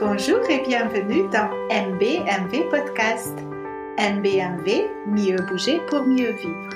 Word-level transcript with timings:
Bonjour 0.00 0.40
et 0.48 0.62
bienvenue 0.66 1.28
dans 1.28 1.50
MBMV 1.68 2.70
Podcast. 2.70 3.36
MBMV, 3.98 4.88
mieux 5.06 5.36
bouger 5.46 5.78
pour 5.88 6.04
mieux 6.04 6.32
vivre. 6.32 6.70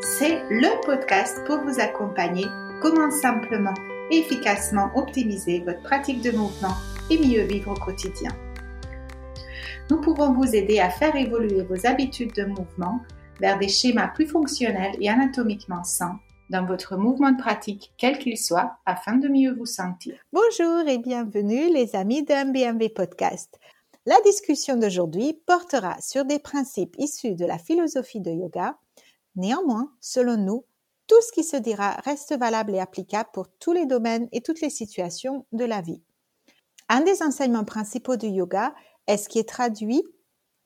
C'est 0.00 0.44
le 0.48 0.80
podcast 0.86 1.44
pour 1.44 1.58
vous 1.62 1.80
accompagner 1.80 2.46
comment 2.80 3.10
simplement 3.10 3.74
et 4.12 4.18
efficacement 4.20 4.92
optimiser 4.94 5.58
votre 5.66 5.82
pratique 5.82 6.22
de 6.22 6.30
mouvement 6.30 6.76
et 7.10 7.18
mieux 7.18 7.42
vivre 7.42 7.72
au 7.72 7.74
quotidien. 7.74 8.30
Nous 9.90 10.00
pouvons 10.00 10.32
vous 10.32 10.54
aider 10.54 10.78
à 10.78 10.90
faire 10.90 11.16
évoluer 11.16 11.62
vos 11.62 11.84
habitudes 11.84 12.34
de 12.36 12.44
mouvement 12.44 13.00
vers 13.40 13.58
des 13.58 13.68
schémas 13.68 14.12
plus 14.14 14.28
fonctionnels 14.28 14.94
et 15.00 15.10
anatomiquement 15.10 15.82
sains 15.82 16.20
dans 16.50 16.64
votre 16.64 16.96
mouvement 16.96 17.32
de 17.32 17.40
pratique, 17.40 17.92
quel 17.98 18.18
qu'il 18.18 18.38
soit, 18.38 18.78
afin 18.86 19.16
de 19.16 19.28
mieux 19.28 19.54
vous 19.54 19.66
sentir. 19.66 20.18
Bonjour 20.32 20.88
et 20.88 20.98
bienvenue 20.98 21.72
les 21.72 21.94
amis 21.94 22.22
de 22.22 22.32
MBMV 22.32 22.88
Podcast. 22.90 23.58
La 24.06 24.18
discussion 24.24 24.76
d'aujourd'hui 24.76 25.34
portera 25.46 26.00
sur 26.00 26.24
des 26.24 26.38
principes 26.38 26.96
issus 26.98 27.34
de 27.34 27.44
la 27.44 27.58
philosophie 27.58 28.20
de 28.20 28.30
yoga. 28.30 28.78
Néanmoins, 29.36 29.92
selon 30.00 30.36
nous, 30.36 30.64
tout 31.06 31.20
ce 31.20 31.32
qui 31.32 31.44
se 31.44 31.56
dira 31.56 31.92
reste 32.04 32.36
valable 32.38 32.74
et 32.74 32.80
applicable 32.80 33.28
pour 33.32 33.48
tous 33.58 33.72
les 33.72 33.86
domaines 33.86 34.28
et 34.32 34.40
toutes 34.40 34.60
les 34.60 34.70
situations 34.70 35.46
de 35.52 35.64
la 35.64 35.82
vie. 35.82 36.02
Un 36.88 37.02
des 37.02 37.22
enseignements 37.22 37.64
principaux 37.64 38.16
du 38.16 38.28
yoga 38.28 38.74
est 39.06 39.18
ce 39.18 39.28
qui 39.28 39.38
est 39.38 39.48
traduit 39.48 40.02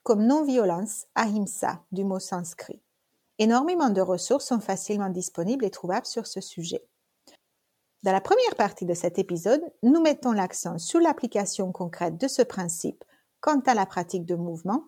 comme 0.04 0.24
non-violence, 0.26 1.06
ahimsa, 1.14 1.84
du 1.92 2.04
mot 2.04 2.18
sanskrit. 2.18 2.80
Énormément 3.38 3.90
de 3.90 4.00
ressources 4.00 4.46
sont 4.46 4.60
facilement 4.60 5.08
disponibles 5.08 5.64
et 5.64 5.70
trouvables 5.70 6.06
sur 6.06 6.26
ce 6.26 6.40
sujet. 6.40 6.84
Dans 8.02 8.12
la 8.12 8.20
première 8.20 8.56
partie 8.56 8.84
de 8.84 8.94
cet 8.94 9.18
épisode, 9.18 9.62
nous 9.82 10.00
mettons 10.00 10.32
l'accent 10.32 10.78
sur 10.78 11.00
l'application 11.00 11.70
concrète 11.70 12.18
de 12.18 12.28
ce 12.28 12.42
principe 12.42 13.04
quant 13.40 13.60
à 13.60 13.74
la 13.74 13.86
pratique 13.86 14.26
de 14.26 14.34
mouvement 14.34 14.84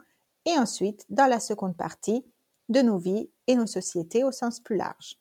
et 0.47 0.59
ensuite, 0.59 1.07
dans 1.09 1.27
la 1.27 1.41
seconde 1.41 1.77
partie, 1.77 2.25
de 2.69 2.81
nos 2.81 2.99
vies 2.99 3.31
et 3.47 3.57
nos 3.57 3.67
sociétés 3.67 4.25
au 4.25 4.33
sens 4.33 4.61
plus 4.61 4.77
large. 4.77 5.17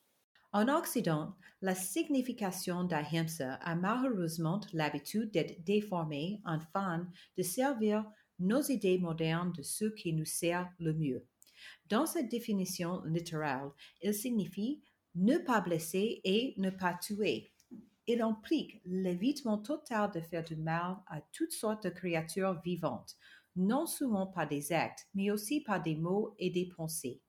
En 0.52 0.68
Occident, 0.68 1.34
la 1.62 1.74
signification 1.74 2.84
d'ahimsa 2.84 3.54
a 3.54 3.74
malheureusement 3.74 4.60
l'habitude 4.72 5.30
d'être 5.30 5.64
déformée 5.64 6.40
en 6.44 6.60
fan 6.60 7.10
de 7.36 7.42
servir 7.42 8.04
nos 8.38 8.62
idées 8.62 8.98
modernes 8.98 9.52
de 9.52 9.62
ce 9.62 9.86
qui 9.86 10.12
nous 10.12 10.24
sert 10.24 10.68
le 10.78 10.92
mieux. 10.92 11.26
Dans 11.88 12.06
cette 12.06 12.28
définition 12.28 13.02
littérale, 13.04 13.70
il 14.02 14.14
signifie 14.14 14.82
ne 15.14 15.38
pas 15.38 15.60
blesser 15.60 16.20
et 16.24 16.54
ne 16.58 16.70
pas 16.70 16.94
tuer. 16.94 17.52
Il 18.06 18.20
implique 18.20 18.80
l'évitement 18.84 19.58
total 19.58 20.10
de 20.10 20.20
faire 20.20 20.44
du 20.44 20.56
mal 20.56 20.96
à 21.06 21.20
toutes 21.32 21.52
sortes 21.52 21.84
de 21.84 21.90
créatures 21.90 22.60
vivantes, 22.62 23.16
non 23.56 23.86
seulement 23.86 24.26
par 24.26 24.48
des 24.48 24.72
actes, 24.72 25.06
mais 25.14 25.30
aussi 25.30 25.60
par 25.60 25.82
des 25.82 25.94
mots 25.94 26.34
et 26.38 26.50
des 26.50 26.66
pensées. 26.66 27.22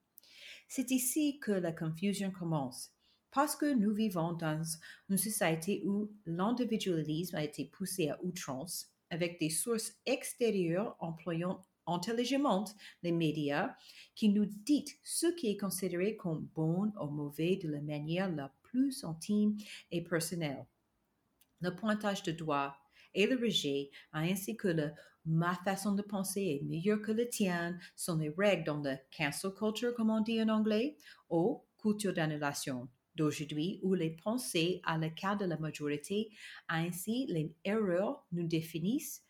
C'est 0.67 0.92
ici 0.92 1.39
que 1.39 1.52
la 1.52 1.72
confusion 1.72 2.31
commence, 2.31 2.92
parce 3.31 3.55
que 3.55 3.73
nous 3.73 3.94
vivons 3.94 4.33
dans 4.33 4.64
une 5.09 5.17
société 5.17 5.83
où 5.86 6.11
l'individualisme 6.25 7.36
a 7.36 7.44
été 7.44 7.66
poussé 7.66 8.09
à 8.09 8.20
outrance, 8.23 8.92
avec 9.09 9.39
des 9.39 9.52
sources 9.52 9.94
extérieures 10.05 10.95
employant 10.99 11.64
intelligemment 11.88 12.66
les 13.03 13.11
médias 13.11 13.75
qui 14.16 14.30
nous 14.30 14.45
dit 14.45 14.86
ce 15.03 15.28
qui 15.28 15.50
est 15.50 15.58
considéré 15.58 16.16
comme 16.16 16.47
bon 16.55 16.92
ou 17.02 17.08
mauvais 17.08 17.58
de 17.58 17.69
la 17.69 17.81
manière 17.81 18.31
la 18.31 18.53
plus 18.64 19.03
intime 19.03 19.58
et 19.92 20.03
personnelle. 20.03 20.66
Le 21.61 21.75
pointage 21.75 22.23
de 22.23 22.31
doigt 22.31 22.75
et 23.14 23.27
le 23.27 23.38
rejet, 23.38 23.89
ainsi 24.11 24.55
que 24.58 24.67
le 24.67 24.92
ma 25.25 25.55
façon 25.55 25.94
de 25.94 26.03
penser 26.03 26.42
est 26.42 26.66
meilleure 26.66 27.02
que 27.02 27.11
la 27.11 27.25
tienne, 27.25 27.80
sont 27.95 28.17
les 28.17 28.30
règles 28.30 28.66
dans 28.66 28.81
la 28.81 28.97
cancel 29.17 29.52
culture, 29.52 29.95
comme 29.95 30.11
on 30.11 30.21
dit 30.21 30.42
en 30.42 30.49
anglais, 30.49 30.98
ou 31.30 31.64
culture 31.81 32.14
d'annulation 32.14 32.87
d'aujourd'hui 33.15 33.80
où 33.81 33.93
les 33.93 34.11
pensées 34.11 34.81
à 34.83 34.98
la 34.98 35.10
cas 35.10 35.36
de 35.36 35.45
la 35.45 35.58
majorité, 35.58 36.30
ainsi 36.67 37.26
les 37.30 37.55
erreurs 37.64 38.26
nous 38.31 38.48
définissent 38.48 39.24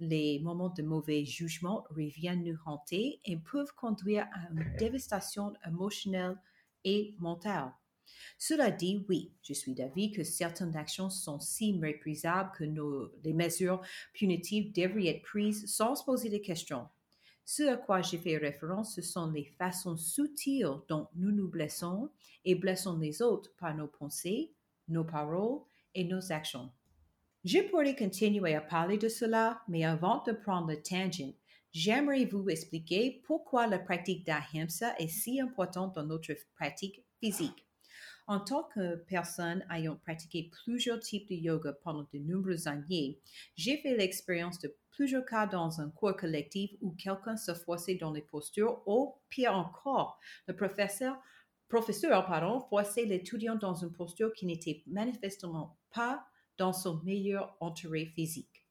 les 0.00 0.40
moments 0.40 0.70
de 0.70 0.82
mauvais 0.82 1.24
jugement 1.24 1.84
reviennent 1.90 2.42
nous 2.42 2.58
hanter 2.64 3.20
et 3.24 3.36
peuvent 3.36 3.74
conduire 3.76 4.26
à 4.32 4.50
une 4.50 4.76
dévastation 4.78 5.52
émotionnelle 5.66 6.36
et 6.84 7.14
mentale. 7.18 7.72
Cela 8.38 8.70
dit, 8.70 9.04
oui, 9.08 9.32
je 9.42 9.52
suis 9.52 9.74
d'avis 9.74 10.10
que 10.10 10.24
certaines 10.24 10.76
actions 10.76 11.10
sont 11.10 11.38
si 11.38 11.74
méprisables 11.74 12.50
que 12.56 12.64
nos, 12.64 13.12
les 13.22 13.34
mesures 13.34 13.82
punitives 14.12 14.72
devraient 14.72 15.08
être 15.08 15.22
prises 15.22 15.70
sans 15.70 15.94
se 15.94 16.04
poser 16.04 16.30
de 16.30 16.38
questions. 16.38 16.88
Ce 17.44 17.62
à 17.64 17.76
quoi 17.76 18.00
j'ai 18.00 18.18
fait 18.18 18.36
référence, 18.36 18.94
ce 18.94 19.02
sont 19.02 19.30
les 19.30 19.44
façons 19.44 19.96
subtiles 19.96 20.78
dont 20.88 21.08
nous 21.14 21.32
nous 21.32 21.48
blessons 21.48 22.10
et 22.44 22.54
blessons 22.54 22.98
les 22.98 23.22
autres 23.22 23.52
par 23.58 23.74
nos 23.74 23.88
pensées, 23.88 24.52
nos 24.88 25.04
paroles 25.04 25.60
et 25.94 26.04
nos 26.04 26.32
actions. 26.32 26.70
Je 27.42 27.58
pourrais 27.70 27.96
continuer 27.96 28.54
à 28.54 28.60
parler 28.60 28.98
de 28.98 29.08
cela, 29.08 29.62
mais 29.66 29.82
avant 29.82 30.22
de 30.24 30.32
prendre 30.32 30.74
tangent, 30.74 31.32
j'aimerais 31.72 32.26
vous 32.26 32.46
expliquer 32.50 33.22
pourquoi 33.24 33.66
la 33.66 33.78
pratique 33.78 34.26
d'ahimsa 34.26 34.94
est 34.98 35.08
si 35.08 35.40
importante 35.40 35.94
dans 35.94 36.04
notre 36.04 36.34
pratique 36.54 37.02
physique. 37.18 37.66
En 38.26 38.40
tant 38.40 38.64
que 38.74 38.96
personne 38.96 39.64
ayant 39.74 39.96
pratiqué 39.96 40.50
plusieurs 40.52 41.00
types 41.00 41.30
de 41.30 41.34
yoga 41.34 41.72
pendant 41.82 42.06
de 42.12 42.18
nombreuses 42.18 42.66
années, 42.66 43.18
j'ai 43.56 43.78
fait 43.78 43.96
l'expérience 43.96 44.58
de 44.58 44.76
plusieurs 44.90 45.24
cas 45.24 45.46
dans 45.46 45.80
un 45.80 45.88
cours 45.88 46.16
collectif 46.16 46.72
où 46.82 46.90
quelqu'un 46.90 47.38
se 47.38 47.54
forçait 47.54 47.94
dans 47.94 48.12
les 48.12 48.20
postures 48.20 48.82
ou, 48.86 49.14
pire 49.30 49.54
encore, 49.54 50.20
le 50.46 50.54
professeur, 50.54 51.18
professeur 51.68 52.26
pardon, 52.26 52.60
forçait 52.68 53.06
l'étudiant 53.06 53.56
dans 53.56 53.76
une 53.76 53.92
posture 53.92 54.34
qui 54.34 54.44
n'était 54.44 54.82
manifestement 54.86 55.78
pas 55.94 56.26
dans 56.60 56.74
son 56.74 57.00
meilleur 57.04 57.56
entouré 57.60 58.04
physique? 58.04 58.66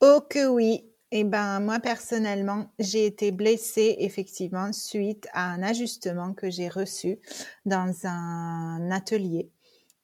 Oh 0.00 0.20
que 0.28 0.48
oui. 0.48 0.90
Eh 1.10 1.24
ben, 1.24 1.60
moi, 1.60 1.80
personnellement, 1.80 2.72
j'ai 2.78 3.06
été 3.06 3.30
blessée, 3.30 3.96
effectivement, 3.98 4.72
suite 4.72 5.28
à 5.32 5.50
un 5.50 5.62
ajustement 5.62 6.32
que 6.34 6.50
j'ai 6.50 6.68
reçu 6.68 7.18
dans 7.66 7.94
un 8.04 8.90
atelier. 8.90 9.50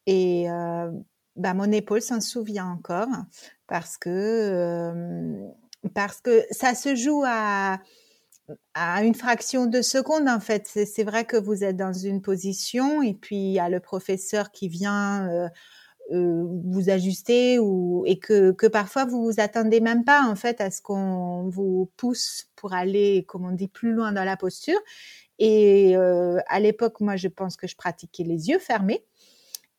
Et 0.06 0.50
euh, 0.50 0.90
ben, 1.36 1.54
mon 1.54 1.72
épaule 1.72 2.02
s'en 2.02 2.20
souvient 2.20 2.66
encore 2.66 3.08
parce 3.66 3.96
que, 3.96 4.10
euh, 4.10 5.48
parce 5.94 6.20
que 6.20 6.44
ça 6.50 6.74
se 6.74 6.94
joue 6.94 7.22
à, 7.26 7.80
à 8.74 9.04
une 9.04 9.14
fraction 9.14 9.66
de 9.66 9.80
seconde 9.82 10.28
en 10.28 10.40
fait. 10.40 10.66
C'est 10.66 11.04
vrai 11.04 11.24
que 11.24 11.36
vous 11.36 11.64
êtes 11.64 11.76
dans 11.76 11.92
une 11.92 12.20
position 12.22 13.02
et 13.02 13.14
puis 13.14 13.36
il 13.36 13.52
y 13.52 13.58
a 13.58 13.68
le 13.68 13.80
professeur 13.80 14.50
qui 14.50 14.68
vient 14.68 15.28
euh, 15.28 15.48
euh, 16.12 16.44
vous 16.64 16.90
ajuster 16.90 17.58
ou 17.58 18.04
et 18.06 18.18
que, 18.18 18.52
que 18.52 18.66
parfois 18.66 19.06
vous 19.06 19.24
vous 19.24 19.40
attendez 19.40 19.80
même 19.80 20.04
pas 20.04 20.22
en 20.28 20.36
fait 20.36 20.60
à 20.60 20.70
ce 20.70 20.82
qu'on 20.82 21.48
vous 21.48 21.90
pousse 21.96 22.50
pour 22.56 22.74
aller 22.74 23.24
comme 23.26 23.46
on 23.46 23.52
dit 23.52 23.68
plus 23.68 23.92
loin 23.92 24.12
dans 24.12 24.24
la 24.24 24.36
posture. 24.36 24.78
Et 25.38 25.96
euh, 25.96 26.40
à 26.48 26.60
l'époque 26.60 27.00
moi 27.00 27.16
je 27.16 27.28
pense 27.28 27.56
que 27.56 27.66
je 27.66 27.74
pratiquais 27.76 28.22
les 28.24 28.50
yeux 28.50 28.58
fermés. 28.58 29.02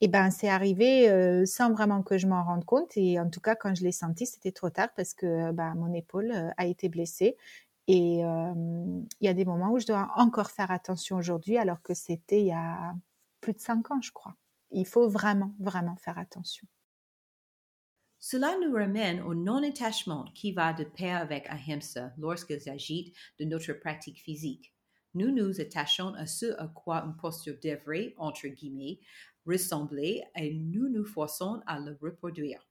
Et 0.01 0.07
ben 0.07 0.31
c'est 0.31 0.49
arrivé 0.49 1.09
euh, 1.09 1.45
sans 1.45 1.71
vraiment 1.71 2.01
que 2.01 2.17
je 2.17 2.25
m'en 2.25 2.43
rende 2.43 2.65
compte. 2.65 2.97
Et 2.97 3.19
en 3.19 3.29
tout 3.29 3.39
cas 3.41 3.55
quand 3.55 3.75
je 3.75 3.83
l'ai 3.83 3.91
senti 3.91 4.25
c'était 4.25 4.51
trop 4.51 4.71
tard 4.71 4.89
parce 4.95 5.13
que 5.13 5.51
ben, 5.51 5.75
mon 5.75 5.93
épaule 5.93 6.33
a 6.57 6.65
été 6.65 6.89
blessée. 6.89 7.37
Et 7.87 8.21
il 8.21 9.05
y 9.21 9.27
a 9.27 9.33
des 9.35 9.45
moments 9.45 9.71
où 9.71 9.79
je 9.79 9.85
dois 9.85 10.09
encore 10.15 10.49
faire 10.49 10.71
attention 10.71 11.17
aujourd'hui 11.17 11.57
alors 11.59 11.83
que 11.83 11.93
c'était 11.93 12.39
il 12.39 12.47
y 12.47 12.51
a 12.51 12.95
plus 13.41 13.53
de 13.53 13.59
cinq 13.59 13.91
ans 13.91 14.01
je 14.01 14.11
crois 14.11 14.35
il 14.75 14.85
faut 14.85 15.07
vraiment, 15.07 15.55
vraiment 15.59 15.95
faire 15.95 16.17
attention. 16.17 16.67
Cela 18.19 18.57
nous 18.59 18.73
ramène 18.73 19.21
au 19.21 19.33
non-attachement 19.33 20.25
qui 20.33 20.51
va 20.51 20.73
de 20.73 20.83
pair 20.83 21.21
avec 21.21 21.47
ahimsa 21.47 22.11
lorsqu'il 22.17 22.59
s'agit 22.59 23.13
de 23.39 23.45
notre 23.45 23.73
pratique 23.73 24.21
physique. 24.21 24.73
Nous 25.13 25.31
nous 25.31 25.61
attachons 25.61 26.13
à 26.15 26.25
ce 26.25 26.59
à 26.59 26.67
quoi 26.67 27.03
une 27.05 27.15
posture 27.15 27.55
devrait, 27.63 28.13
entre 28.17 28.47
guillemets, 28.47 28.99
ressembler 29.45 30.23
et 30.35 30.53
nous 30.53 30.89
nous 30.89 31.05
forçons 31.05 31.61
à 31.67 31.79
le 31.79 31.97
reproduire. 32.01 32.67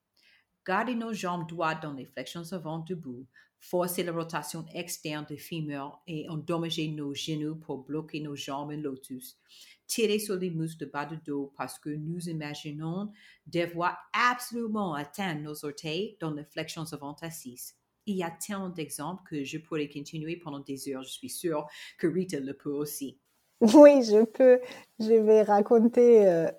Garder 0.67 0.95
nos 0.95 1.13
jambes 1.13 1.49
droites 1.49 1.83
dans 1.83 1.95
les 1.95 2.05
flexions 2.05 2.53
avant 2.53 2.81
debout, 2.81 3.27
forcer 3.61 4.03
la 4.03 4.13
rotation 4.13 4.67
externe 4.75 5.25
des 5.27 5.39
fémurs 5.39 6.03
et 6.07 6.29
endommager 6.29 6.89
nos 6.89 7.15
genoux 7.15 7.57
pour 7.57 7.85
bloquer 7.85 8.21
nos 8.21 8.37
jambes 8.37 8.73
en 8.73 8.77
lotus 8.77 9.39
tirer 9.87 10.19
sur 10.19 10.37
les 10.37 10.51
muscles 10.51 10.87
de 10.87 10.91
bas 10.91 11.07
de 11.07 11.17
dos 11.17 11.53
parce 11.57 11.79
que 11.79 11.91
nous 11.91 12.29
imaginons 12.29 13.11
devoir 13.47 13.99
absolument 14.13 14.95
atteindre 14.95 15.43
nos 15.43 15.65
orteils 15.65 16.17
dans 16.21 16.33
les 16.33 16.45
flexions 16.45 16.85
avant 16.93 17.17
assises. 17.23 17.75
Il 18.07 18.17
y 18.17 18.23
a 18.23 18.31
tellement 18.31 18.69
d'exemples 18.69 19.23
que 19.29 19.45
je 19.45 19.59
pourrais 19.59 19.89
continuer 19.89 20.37
pendant 20.37 20.61
des 20.61 20.89
heures. 20.89 21.03
Je 21.03 21.11
suis 21.11 21.31
sûre 21.31 21.67
que 21.99 22.07
Rita 22.07 22.39
le 22.39 22.55
peut 22.55 22.71
aussi. 22.71 23.19
Oui, 23.61 24.03
je 24.03 24.25
peux. 24.25 24.61
Je 24.99 25.13
vais 25.13 25.43
raconter 25.43 26.29
euh, 26.29 26.51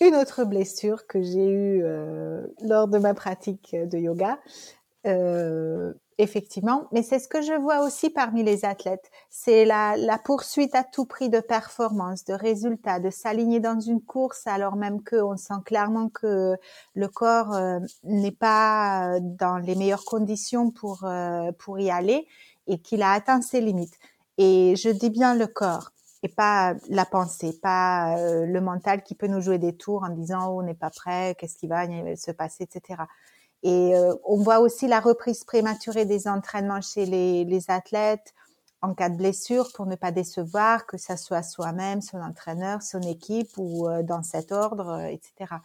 une 0.00 0.16
autre 0.16 0.44
blessure 0.44 1.06
que 1.06 1.22
j'ai 1.22 1.48
eue 1.48 1.82
euh, 1.84 2.46
lors 2.62 2.88
de 2.88 2.98
ma 2.98 3.14
pratique 3.14 3.76
de 3.76 3.98
yoga. 3.98 4.40
Euh, 5.06 5.92
effectivement, 6.20 6.86
mais 6.92 7.02
c'est 7.02 7.18
ce 7.18 7.28
que 7.28 7.40
je 7.40 7.54
vois 7.54 7.80
aussi 7.80 8.10
parmi 8.10 8.42
les 8.42 8.64
athlètes. 8.64 9.10
C'est 9.30 9.64
la, 9.64 9.96
la, 9.96 10.18
poursuite 10.18 10.74
à 10.74 10.84
tout 10.84 11.06
prix 11.06 11.30
de 11.30 11.40
performance, 11.40 12.24
de 12.24 12.34
résultats, 12.34 13.00
de 13.00 13.10
s'aligner 13.10 13.60
dans 13.60 13.80
une 13.80 14.02
course 14.02 14.46
alors 14.46 14.76
même 14.76 15.02
qu'on 15.02 15.36
sent 15.36 15.62
clairement 15.64 16.08
que 16.08 16.56
le 16.94 17.08
corps 17.08 17.54
euh, 17.54 17.78
n'est 18.04 18.32
pas 18.32 19.18
dans 19.20 19.56
les 19.56 19.74
meilleures 19.74 20.04
conditions 20.04 20.70
pour, 20.70 21.04
euh, 21.04 21.52
pour 21.58 21.78
y 21.80 21.90
aller 21.90 22.26
et 22.66 22.78
qu'il 22.78 23.02
a 23.02 23.12
atteint 23.12 23.40
ses 23.40 23.60
limites. 23.60 23.98
Et 24.36 24.74
je 24.76 24.90
dis 24.90 25.10
bien 25.10 25.34
le 25.34 25.46
corps 25.46 25.90
et 26.22 26.28
pas 26.28 26.74
la 26.90 27.06
pensée, 27.06 27.58
pas 27.62 28.18
euh, 28.18 28.44
le 28.44 28.60
mental 28.60 29.02
qui 29.02 29.14
peut 29.14 29.26
nous 29.26 29.40
jouer 29.40 29.58
des 29.58 29.74
tours 29.74 30.02
en 30.02 30.10
disant 30.10 30.48
oh, 30.48 30.60
on 30.60 30.62
n'est 30.62 30.74
pas 30.74 30.90
prêt, 30.90 31.34
qu'est-ce 31.38 31.56
qui 31.56 31.66
va 31.66 31.86
se 32.16 32.30
passer, 32.30 32.64
etc. 32.64 33.02
Et 33.62 33.94
euh, 33.94 34.14
on 34.24 34.36
voit 34.36 34.60
aussi 34.60 34.86
la 34.88 35.00
reprise 35.00 35.44
prématurée 35.44 36.04
des 36.04 36.28
entraînements 36.28 36.80
chez 36.80 37.04
les, 37.06 37.44
les, 37.44 37.70
athlètes 37.70 38.34
en 38.80 38.94
cas 38.94 39.10
de 39.10 39.16
blessure 39.16 39.70
pour 39.74 39.86
ne 39.86 39.96
pas 39.96 40.10
décevoir, 40.10 40.86
que 40.86 40.96
ça 40.96 41.18
soit 41.18 41.42
soi-même, 41.42 42.00
son 42.00 42.20
entraîneur, 42.20 42.82
son 42.82 43.02
équipe 43.02 43.50
ou 43.58 43.86
euh, 43.88 44.02
dans 44.02 44.22
cet 44.22 44.52
ordre, 44.52 45.04
etc. 45.10 45.56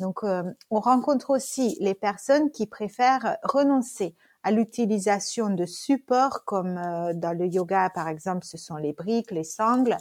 Donc 0.00 0.24
on 0.24 0.80
rencontre 0.80 1.30
aussi 1.30 1.76
les 1.78 1.94
personnes 1.94 2.50
qui 2.50 2.66
préfèrent 2.66 3.36
renoncer 3.44 4.16
à 4.44 4.50
l'utilisation 4.50 5.48
de 5.50 5.66
supports 5.66 6.44
comme 6.44 6.78
euh, 6.78 7.14
dans 7.14 7.36
le 7.36 7.46
yoga 7.46 7.90
par 7.90 8.08
exemple 8.08 8.44
ce 8.44 8.58
sont 8.58 8.76
les 8.76 8.92
briques, 8.92 9.30
les 9.30 9.44
sangles, 9.44 9.96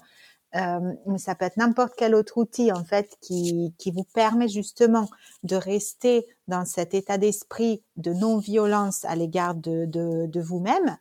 euh, 0.55 0.93
mais 1.07 1.17
ça 1.17 1.33
peut 1.35 1.45
être 1.45 1.57
n'importe 1.57 1.93
quel 1.97 2.13
autre 2.13 2.37
outil 2.37 2.71
en 2.71 2.83
fait 2.83 3.17
qui, 3.21 3.73
qui 3.79 3.91
vous 3.91 4.05
permet 4.13 4.47
justement 4.47 5.09
de 5.43 5.55
rester 5.55 6.27
dans 6.47 6.65
cet 6.65 6.93
état 6.93 7.17
d'esprit 7.17 7.83
de 7.95 8.13
non-violence 8.13 9.03
à 9.05 9.15
l'égard 9.15 9.55
de, 9.55 9.85
de, 9.85 10.27
de 10.27 10.41
vous-même. 10.41 10.97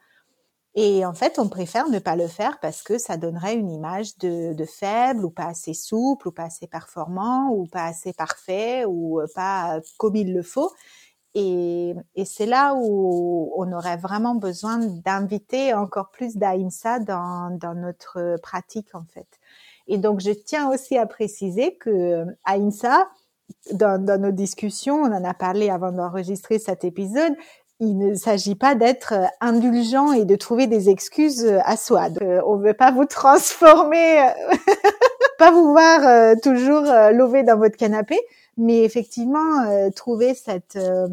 Et 0.74 1.04
en 1.04 1.12
fait, 1.12 1.38
on 1.38 1.50
préfère 1.50 1.88
ne 1.90 1.98
pas 1.98 2.16
le 2.16 2.28
faire 2.28 2.58
parce 2.60 2.82
que 2.82 2.96
ça 2.96 3.18
donnerait 3.18 3.56
une 3.56 3.70
image 3.70 4.16
de, 4.18 4.54
de, 4.54 4.64
faible 4.64 5.22
ou 5.26 5.30
pas 5.30 5.48
assez 5.48 5.74
souple 5.74 6.28
ou 6.28 6.32
pas 6.32 6.44
assez 6.44 6.66
performant 6.66 7.50
ou 7.50 7.66
pas 7.66 7.84
assez 7.84 8.14
parfait 8.14 8.86
ou 8.86 9.20
pas 9.34 9.80
comme 9.98 10.16
il 10.16 10.32
le 10.32 10.42
faut. 10.42 10.72
Et, 11.34 11.94
et 12.14 12.24
c'est 12.24 12.46
là 12.46 12.74
où 12.76 13.52
on 13.56 13.72
aurait 13.72 13.96
vraiment 13.96 14.34
besoin 14.34 14.78
d'inviter 14.78 15.72
encore 15.72 16.10
plus 16.10 16.36
d'Aïmsa 16.36 16.98
dans, 16.98 17.56
dans 17.58 17.74
notre 17.74 18.36
pratique 18.42 18.94
en 18.94 19.04
fait. 19.14 19.26
Et 19.86 19.98
donc 19.98 20.20
je 20.20 20.30
tiens 20.30 20.70
aussi 20.70 20.98
à 20.98 21.06
préciser 21.06 21.76
que 21.76 22.26
Aïmsa, 22.44 23.08
dans, 23.72 24.02
dans 24.02 24.20
nos 24.20 24.30
discussions, 24.30 24.96
on 25.02 25.12
en 25.12 25.24
a 25.24 25.34
parlé 25.34 25.70
avant 25.70 25.92
d'enregistrer 25.92 26.58
cet 26.58 26.84
épisode, 26.84 27.34
il 27.82 27.98
ne 27.98 28.14
s'agit 28.14 28.54
pas 28.54 28.76
d'être 28.76 29.14
indulgent 29.40 30.12
et 30.12 30.24
de 30.24 30.36
trouver 30.36 30.68
des 30.68 30.88
excuses 30.88 31.44
à 31.64 31.76
soi. 31.76 32.08
Euh, 32.22 32.40
on 32.46 32.56
ne 32.56 32.64
veut 32.64 32.74
pas 32.74 32.92
vous 32.92 33.06
transformer, 33.06 34.24
pas 35.38 35.50
vous 35.50 35.72
voir 35.72 36.06
euh, 36.06 36.34
toujours 36.40 36.88
euh, 36.88 37.10
lever 37.10 37.42
dans 37.42 37.56
votre 37.56 37.76
canapé, 37.76 38.20
mais 38.56 38.82
effectivement 38.84 39.62
euh, 39.62 39.90
trouver 39.90 40.34
cette 40.34 40.76
euh, 40.76 41.08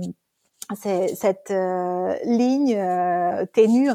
cette 1.15 1.49
euh, 1.49 2.15
ligne 2.25 2.77
ténue 3.53 3.89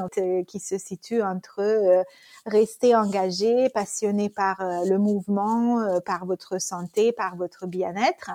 qui 0.48 0.58
se 0.58 0.76
situe 0.76 1.22
entre 1.22 2.04
rester 2.46 2.96
engagé, 2.96 3.68
passionné 3.68 4.28
par 4.28 4.56
le 4.84 4.98
mouvement, 4.98 6.00
par 6.04 6.26
votre 6.26 6.60
santé, 6.60 7.12
par 7.12 7.36
votre 7.36 7.68
bien-être, 7.68 8.32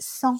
sans 0.00 0.34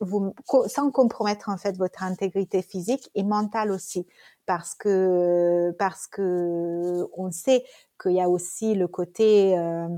vous, 0.00 0.34
sans 0.66 0.90
compromettre 0.90 1.48
en 1.48 1.56
fait 1.56 1.76
votre 1.76 2.02
intégrité 2.02 2.62
physique 2.62 3.10
et 3.14 3.22
mentale 3.22 3.70
aussi, 3.70 4.06
parce 4.46 4.74
que 4.74 5.74
parce 5.78 6.06
que 6.06 7.08
on 7.16 7.30
sait 7.30 7.64
qu'il 8.00 8.12
y 8.12 8.20
a 8.20 8.28
aussi 8.28 8.74
le 8.74 8.88
côté 8.88 9.56
euh, 9.58 9.88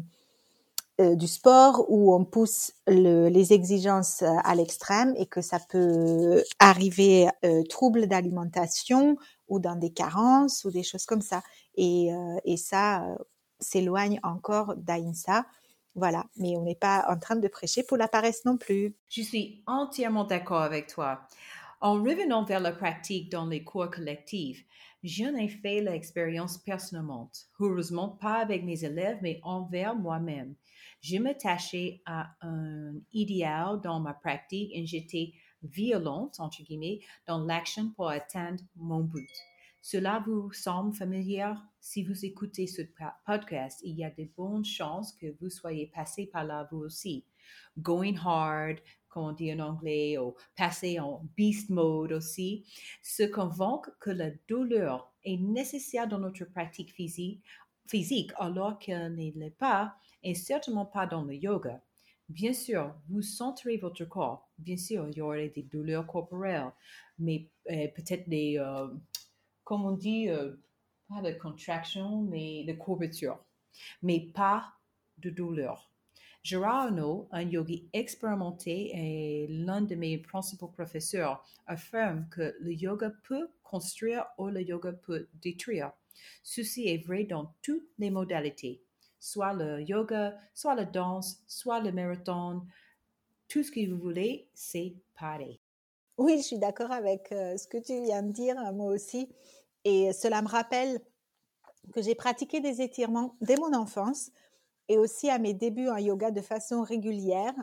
du 0.99 1.27
sport 1.27 1.85
où 1.89 2.15
on 2.15 2.25
pousse 2.25 2.73
le, 2.87 3.29
les 3.29 3.53
exigences 3.53 4.23
euh, 4.23 4.35
à 4.45 4.55
l'extrême 4.55 5.15
et 5.17 5.27
que 5.27 5.43
ça 5.43 5.59
peut 5.59 6.43
arriver 6.59 7.29
euh, 7.45 7.63
troubles 7.65 8.07
d'alimentation 8.07 9.17
ou 9.49 9.61
dans 9.61 9.77
des 9.77 9.93
carences 9.93 10.65
ou 10.65 10.71
des 10.71 10.83
choses 10.83 11.05
comme 11.05 11.21
ça. 11.21 11.43
Et, 11.77 12.13
euh, 12.13 12.37
et 12.45 12.57
ça 12.57 13.05
euh, 13.05 13.17
s'éloigne 13.61 14.21
encore 14.23 14.75
d'Aïnsa. 14.77 15.47
Voilà, 15.95 16.27
mais 16.37 16.57
on 16.57 16.63
n'est 16.63 16.75
pas 16.75 17.07
en 17.09 17.19
train 17.19 17.37
de 17.37 17.49
prêcher 17.49 17.83
pour 17.83 17.97
la 17.97 18.09
paresse 18.09 18.45
non 18.45 18.57
plus. 18.57 18.95
Je 19.09 19.23
suis 19.23 19.63
entièrement 19.67 20.25
d'accord 20.25 20.63
avec 20.63 20.89
toi. 20.89 21.23
En 21.81 21.95
revenant 21.95 22.45
vers 22.45 22.61
la 22.61 22.73
pratique 22.73 23.31
dans 23.31 23.47
les 23.47 23.65
cours 23.65 23.91
collectifs, 23.91 24.65
j'en 25.07 25.35
ai 25.37 25.49
fait 25.49 25.81
l'expérience 25.81 26.59
personnellement. 26.59 27.31
Heureusement, 27.61 28.09
pas 28.09 28.41
avec 28.41 28.65
mes 28.65 28.85
élèves, 28.85 29.19
mais 29.23 29.41
envers 29.43 29.95
moi-même 29.95 30.55
je 31.01 31.19
m'attachais 31.19 32.03
à 32.05 32.35
un 32.41 32.95
idéal 33.13 33.81
dans 33.81 34.01
ma 34.01 34.15
pratique 34.15 34.73
et 34.75 34.87
j'étais 34.87 35.35
violente, 35.63 36.41
entre 36.41 36.63
guillemets, 36.63 37.01
dans 37.27 37.45
l'action 37.45 37.91
pour 37.91 38.09
atteindre 38.09 38.63
mon 38.75 39.01
but. 39.01 39.31
Cela 39.83 40.23
vous 40.27 40.53
semble 40.53 40.93
familier? 40.95 41.53
Si 41.81 42.03
vous 42.03 42.25
écoutez 42.25 42.67
ce 42.67 42.83
podcast, 43.25 43.81
il 43.85 43.97
y 43.97 44.05
a 44.05 44.11
de 44.11 44.29
bonnes 44.37 44.65
chances 44.65 45.13
que 45.13 45.27
vous 45.41 45.49
soyez 45.49 45.87
passé 45.95 46.27
par 46.27 46.45
là 46.45 46.69
vous 46.73 46.79
aussi. 46.79 47.25
Going 47.79 48.17
hard, 48.17 48.79
on 49.17 49.33
dit 49.33 49.53
en 49.53 49.61
anglais, 49.61 50.19
ou 50.19 50.35
passer 50.57 50.99
en 51.01 51.23
beast 51.37 51.71
mode 51.71 52.13
aussi, 52.13 52.65
se 53.03 53.23
convainc 53.23 53.87
que 54.01 54.11
la 54.11 54.31
douleur 54.49 55.13
est 55.25 55.39
nécessaire 55.39 56.09
dans 56.09 56.19
notre 56.19 56.45
pratique 56.45 56.93
physique, 56.93 57.43
physique 57.89 58.33
alors 58.39 58.79
qu'elle 58.79 59.15
ne 59.15 59.31
l'est 59.33 59.57
pas 59.59 59.95
et 60.23 60.35
certainement 60.35 60.87
pas 60.87 61.07
dans 61.07 61.23
le 61.25 61.35
yoga. 61.35 61.81
Bien 62.29 62.53
sûr, 62.53 62.93
vous 63.09 63.23
sentirez 63.23 63.77
votre 63.77 64.05
corps. 64.05 64.51
Bien 64.59 64.77
sûr, 64.77 65.07
il 65.09 65.17
y 65.17 65.21
aurait 65.21 65.49
des 65.51 65.63
douleurs 65.63 66.07
corporelles, 66.07 66.73
mais 67.19 67.49
euh, 67.71 67.87
peut-être 67.95 68.29
des, 68.29 68.59
euh, 68.59 68.89
comme 69.63 69.85
on 69.85 69.93
dit, 69.93 70.29
euh, 70.29 70.57
pas 71.09 71.23
de 71.23 71.31
contraction, 71.39 72.23
mais 72.23 72.65
de 72.65 72.73
courbature, 72.73 73.39
mais 74.03 74.33
pas 74.35 74.73
de 75.19 75.31
douleur. 75.31 75.93
Gérard 76.47 76.85
Arnaud, 76.85 77.27
un 77.33 77.43
yogi 77.43 77.89
expérimenté 77.93 78.93
et 78.95 79.49
l'un 79.49 79.81
de 79.81 79.97
mes 79.97 80.17
principaux 80.17 80.69
professeurs, 80.69 81.45
affirme 81.67 82.29
que 82.31 82.55
le 82.61 82.73
yoga 82.73 83.11
peut 83.25 83.49
construire 83.65 84.25
ou 84.39 84.47
le 84.47 84.63
yoga 84.63 84.93
peut 84.93 85.27
détruire. 85.43 85.91
Ceci 86.45 86.87
est 86.87 87.05
vrai 87.05 87.25
dans 87.25 87.53
toutes 87.63 87.89
les 87.99 88.11
modalités, 88.11 88.81
soit 89.19 89.55
le 89.55 89.83
yoga, 89.83 90.39
soit 90.55 90.77
la 90.77 90.85
danse, 90.85 91.43
soit 91.49 91.81
le 91.81 91.91
marathon. 91.91 92.63
Tout 93.49 93.65
ce 93.65 93.73
que 93.73 93.85
vous 93.91 93.99
voulez, 93.99 94.49
c'est 94.55 94.95
pareil. 95.19 95.59
Oui, 96.17 96.37
je 96.37 96.43
suis 96.45 96.59
d'accord 96.61 96.93
avec 96.93 97.33
euh, 97.33 97.57
ce 97.57 97.67
que 97.67 97.79
tu 97.79 98.01
viens 98.05 98.23
de 98.23 98.31
dire, 98.31 98.55
moi 98.73 98.93
aussi. 98.93 99.29
Et 99.83 100.13
cela 100.13 100.43
me 100.43 100.49
rappelle 100.49 101.01
que 101.93 102.03
j'ai 102.03 102.15
pratiqué 102.15 102.61
des 102.61 102.83
étirements 102.83 103.35
dès 103.41 103.57
mon 103.57 103.75
enfance 103.75 104.31
et 104.89 104.99
aussi 104.99 105.31
à 105.31 105.39
mes 105.39 105.55
débuts 105.55 105.89
en 105.89 105.97
yoga 105.97 106.31
de 106.31 106.41
façon 106.41 106.83
régulière 106.83 107.55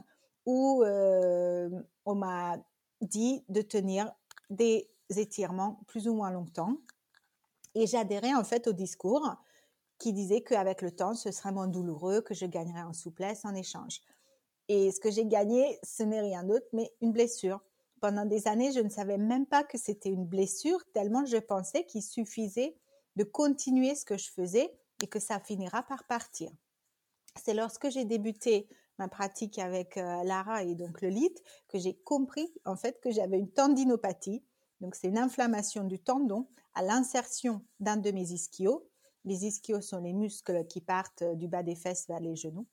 où 0.46 0.84
euh, 0.84 1.70
on 2.06 2.16
m'a 2.16 2.58
dit 3.02 3.44
de 3.50 3.62
tenir 3.62 4.12
des 4.50 4.90
étirements 5.10 5.80
plus 5.88 6.08
ou 6.08 6.14
moins 6.14 6.32
longtemps. 6.32 6.78
Et 7.76 7.88
j'adhérais 7.88 8.34
en 8.34 8.44
fait 8.44 8.68
au 8.68 8.74
discours 8.74 9.36
qui 9.98 10.14
disait 10.14 10.42
qu'avec 10.42 10.82
le 10.82 10.92
temps, 10.92 11.16
ce 11.16 11.32
serait 11.32 11.52
moins 11.52 11.68
douloureux, 11.68 12.22
que 12.22 12.34
je 12.34 12.46
gagnerais 12.46 12.82
en 12.82 12.94
souplesse 12.94 13.46
en 13.46 13.56
échange. 13.56 14.02
Et 14.68 14.92
ce 14.92 15.00
que 15.00 15.12
j'ai 15.12 15.26
gagné, 15.26 15.80
ce 15.84 16.04
n'est 16.04 16.22
rien 16.22 16.44
d'autre, 16.44 16.66
mais 16.74 16.92
une 17.02 17.12
blessure. 17.12 17.62
Pendant 18.02 18.26
des 18.26 18.48
années, 18.48 18.72
je 18.74 18.80
ne 18.80 18.90
savais 18.90 19.18
même 19.18 19.46
pas 19.46 19.64
que 19.64 19.78
c'était 19.78 20.10
une 20.10 20.26
blessure, 20.26 20.84
tellement 20.94 21.26
je 21.26 21.38
pensais 21.38 21.86
qu'il 21.86 22.04
suffisait 22.04 22.76
de 23.16 23.24
continuer 23.24 23.96
ce 23.96 24.04
que 24.04 24.18
je 24.18 24.30
faisais 24.30 24.74
et 25.02 25.08
que 25.08 25.20
ça 25.20 25.40
finira 25.40 25.84
par 25.84 26.04
partir. 26.06 26.52
C'est 27.42 27.54
lorsque 27.54 27.90
j'ai 27.90 28.06
débuté 28.06 28.68
ma 29.00 29.08
pratique 29.08 29.60
avec 29.60 29.98
euh, 29.98 30.24
Lara 30.24 30.64
et 30.64 30.76
donc 30.76 31.02
le 31.02 31.10
lit 31.10 31.34
que 31.68 31.80
j'ai 31.80 31.96
compris 31.96 32.54
en 32.66 32.76
fait 32.76 33.00
que 33.02 33.12
j'avais 33.12 33.40
une 33.40 33.52
tendinopathie. 33.52 34.44
Donc 34.82 34.96
c'est 34.96 35.08
une 35.08 35.18
inflammation 35.18 35.84
du 35.84 36.00
tendon 36.00 36.48
à 36.76 36.84
l'insertion 36.84 37.62
d'un 37.80 37.98
de 37.98 38.12
mes 38.12 38.32
ischios 38.32 38.88
les 39.26 39.46
ischios 39.46 39.82
sont 39.82 40.00
les 40.00 40.14
muscles 40.14 40.66
qui 40.68 40.82
partent 40.82 41.24
du 41.24 41.48
bas 41.48 41.64
des 41.64 41.76
fesses 41.76 42.08
vers 42.08 42.20
les 42.20 42.36
genoux. 42.36 42.68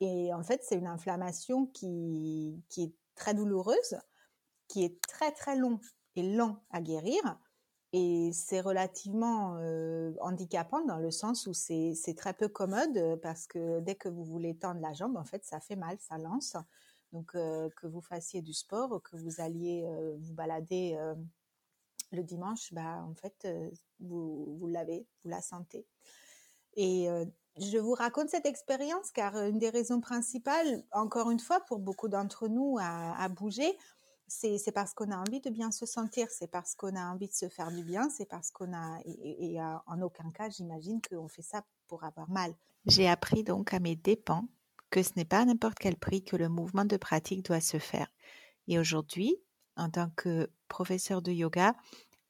Et 0.00 0.32
en 0.32 0.42
fait, 0.42 0.62
c'est 0.62 0.76
une 0.76 0.86
inflammation 0.86 1.66
qui, 1.66 2.62
qui 2.68 2.84
est 2.84 2.92
très 3.16 3.34
douloureuse, 3.34 3.98
qui 4.68 4.84
est 4.84 5.00
très 5.02 5.32
très 5.32 5.56
long 5.56 5.80
et 6.14 6.22
lent 6.22 6.62
à 6.70 6.80
guérir. 6.80 7.20
Et 7.92 8.30
c'est 8.34 8.60
relativement 8.60 9.56
euh, 9.56 10.12
handicapant 10.20 10.84
dans 10.84 10.98
le 10.98 11.10
sens 11.10 11.46
où 11.46 11.54
c'est 11.54 12.14
très 12.16 12.34
peu 12.34 12.48
commode 12.48 13.18
parce 13.22 13.46
que 13.46 13.80
dès 13.80 13.94
que 13.94 14.08
vous 14.08 14.24
voulez 14.24 14.56
tendre 14.56 14.80
la 14.80 14.92
jambe, 14.92 15.16
en 15.16 15.24
fait, 15.24 15.44
ça 15.44 15.60
fait 15.60 15.76
mal, 15.76 15.96
ça 16.00 16.18
lance. 16.18 16.56
Donc, 17.12 17.32
que 17.32 17.86
vous 17.86 18.02
fassiez 18.02 18.42
du 18.42 18.52
sport 18.52 18.92
ou 18.92 18.98
que 18.98 19.16
vous 19.16 19.40
alliez 19.40 19.88
vous 20.18 20.34
balader 20.34 20.98
le 22.12 22.22
dimanche, 22.22 22.74
bah, 22.74 23.02
en 23.08 23.14
fait, 23.14 23.48
vous 24.00 24.68
l'avez, 24.70 25.06
vous 25.22 25.30
la 25.30 25.40
sentez. 25.40 25.86
Et 26.76 27.08
je 27.60 27.78
vous 27.78 27.94
raconte 27.94 28.28
cette 28.28 28.46
expérience 28.46 29.10
car 29.10 29.36
une 29.36 29.58
des 29.58 29.70
raisons 29.70 30.00
principales, 30.00 30.84
encore 30.92 31.30
une 31.30 31.40
fois, 31.40 31.60
pour 31.60 31.78
beaucoup 31.78 32.08
d'entre 32.08 32.48
nous 32.48 32.76
à, 32.80 33.28
bouger, 33.28 33.76
c'est 34.28 34.72
parce 34.72 34.94
qu'on 34.94 35.10
a 35.10 35.16
envie 35.16 35.40
de 35.40 35.50
bien 35.50 35.70
se 35.70 35.86
sentir, 35.86 36.28
c'est 36.30 36.50
parce 36.50 36.74
qu'on 36.74 36.94
a 36.94 37.06
envie 37.12 37.28
de 37.28 37.32
se 37.32 37.48
faire 37.48 37.72
du 37.72 37.82
bien, 37.82 38.08
c'est 38.10 38.28
parce 38.28 38.50
qu'on 38.50 38.72
a, 38.74 39.00
et, 39.04 39.58
en 39.60 40.02
aucun 40.02 40.30
cas, 40.30 40.50
j'imagine 40.50 41.00
qu'on 41.00 41.28
fait 41.28 41.42
ça 41.42 41.64
pour 41.86 42.04
avoir 42.04 42.28
mal. 42.28 42.54
J'ai 42.86 43.08
appris 43.08 43.42
donc 43.42 43.72
à 43.72 43.80
mes 43.80 43.96
dépens 43.96 44.46
que 44.90 45.02
ce 45.02 45.10
n'est 45.16 45.24
pas 45.24 45.40
à 45.40 45.44
n'importe 45.44 45.78
quel 45.78 45.96
prix 45.96 46.22
que 46.22 46.36
le 46.36 46.48
mouvement 46.48 46.84
de 46.84 46.96
pratique 46.96 47.44
doit 47.44 47.60
se 47.60 47.78
faire. 47.78 48.08
Et 48.66 48.78
aujourd'hui, 48.78 49.36
en 49.76 49.90
tant 49.90 50.10
que 50.16 50.50
professeur 50.68 51.22
de 51.22 51.32
yoga, 51.32 51.74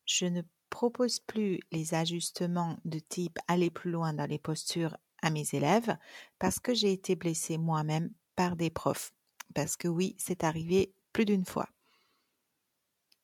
je 0.06 0.26
ne 0.26 0.42
propose 0.70 1.20
plus 1.20 1.60
les 1.72 1.94
ajustements 1.94 2.78
de 2.84 2.98
type 2.98 3.38
aller 3.48 3.70
plus 3.70 3.90
loin 3.90 4.12
dans 4.12 4.26
les 4.26 4.38
postures 4.38 4.96
à 5.22 5.30
mes 5.30 5.46
élèves 5.52 5.96
parce 6.38 6.60
que 6.60 6.74
j'ai 6.74 6.92
été 6.92 7.16
blessée 7.16 7.58
moi-même 7.58 8.10
par 8.36 8.56
des 8.56 8.70
profs. 8.70 9.12
Parce 9.54 9.76
que 9.76 9.88
oui, 9.88 10.14
c'est 10.18 10.44
arrivé 10.44 10.94
plus 11.12 11.24
d'une 11.24 11.44
fois. 11.44 11.68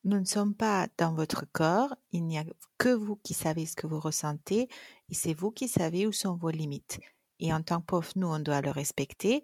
Nous 0.04 0.20
ne 0.20 0.24
sommes 0.24 0.54
pas 0.54 0.88
dans 0.98 1.14
votre 1.14 1.46
corps, 1.52 1.94
il 2.12 2.26
n'y 2.26 2.38
a 2.38 2.44
que 2.76 2.90
vous 2.90 3.16
qui 3.16 3.32
savez 3.32 3.64
ce 3.64 3.74
que 3.74 3.86
vous 3.86 4.00
ressentez 4.00 4.68
et 5.08 5.14
c'est 5.14 5.32
vous 5.32 5.50
qui 5.50 5.66
savez 5.66 6.06
où 6.06 6.12
sont 6.12 6.36
vos 6.36 6.50
limites. 6.50 7.00
Et 7.40 7.54
en 7.54 7.62
tant 7.62 7.80
que 7.80 7.86
prof, 7.86 8.14
nous, 8.14 8.26
on 8.26 8.38
doit 8.38 8.60
le 8.60 8.70
respecter 8.70 9.42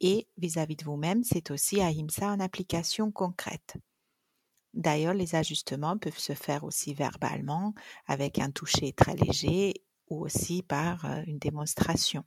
et 0.00 0.26
vis-à-vis 0.36 0.74
de 0.74 0.84
vous-même, 0.84 1.22
c'est 1.22 1.52
aussi 1.52 1.80
Ahimsa 1.80 2.26
en 2.26 2.40
application 2.40 3.12
concrète. 3.12 3.76
D'ailleurs, 4.74 5.14
les 5.14 5.36
ajustements 5.36 5.96
peuvent 5.96 6.18
se 6.18 6.34
faire 6.34 6.64
aussi 6.64 6.92
verbalement 6.92 7.74
avec 8.06 8.40
un 8.40 8.50
toucher 8.50 8.92
très 8.92 9.14
léger 9.14 9.74
ou 10.08 10.24
aussi 10.24 10.62
par 10.64 11.04
une 11.26 11.38
démonstration. 11.38 12.24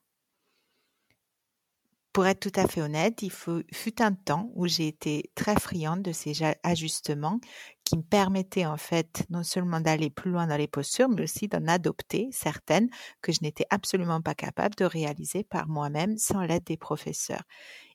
Pour 2.13 2.27
être 2.27 2.39
tout 2.51 2.59
à 2.59 2.67
fait 2.67 2.81
honnête, 2.81 3.23
il 3.23 3.31
fut 3.31 4.01
un 4.01 4.13
temps 4.13 4.51
où 4.53 4.67
j'ai 4.67 4.87
été 4.87 5.31
très 5.33 5.55
friande 5.59 6.03
de 6.03 6.11
ces 6.11 6.33
ajustements 6.61 7.39
qui 7.85 7.97
me 7.97 8.03
permettaient 8.03 8.67
en 8.67 8.77
fait 8.77 9.25
non 9.31 9.41
seulement 9.43 9.81
d'aller 9.81 10.11
plus 10.11 10.29
loin 10.29 10.45
dans 10.45 10.55
les 10.55 10.67
postures, 10.67 11.09
mais 11.09 11.23
aussi 11.23 11.47
d'en 11.47 11.67
adopter 11.67 12.29
certaines 12.31 12.87
que 13.23 13.31
je 13.31 13.39
n'étais 13.41 13.65
absolument 13.71 14.21
pas 14.21 14.35
capable 14.35 14.75
de 14.75 14.85
réaliser 14.85 15.43
par 15.43 15.67
moi-même 15.67 16.15
sans 16.19 16.41
l'aide 16.41 16.63
des 16.65 16.77
professeurs. 16.77 17.43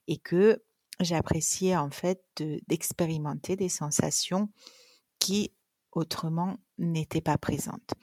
Et 0.08 0.18
que 0.18 0.64
j'appréciais 0.98 1.76
en 1.76 1.90
fait 1.90 2.20
d'expérimenter 2.66 3.54
des 3.54 3.68
sensations 3.68 4.48
qui 5.20 5.52
autrement 5.92 6.56
n'étaient 6.78 7.20
pas 7.20 7.38
présentes. 7.38 7.94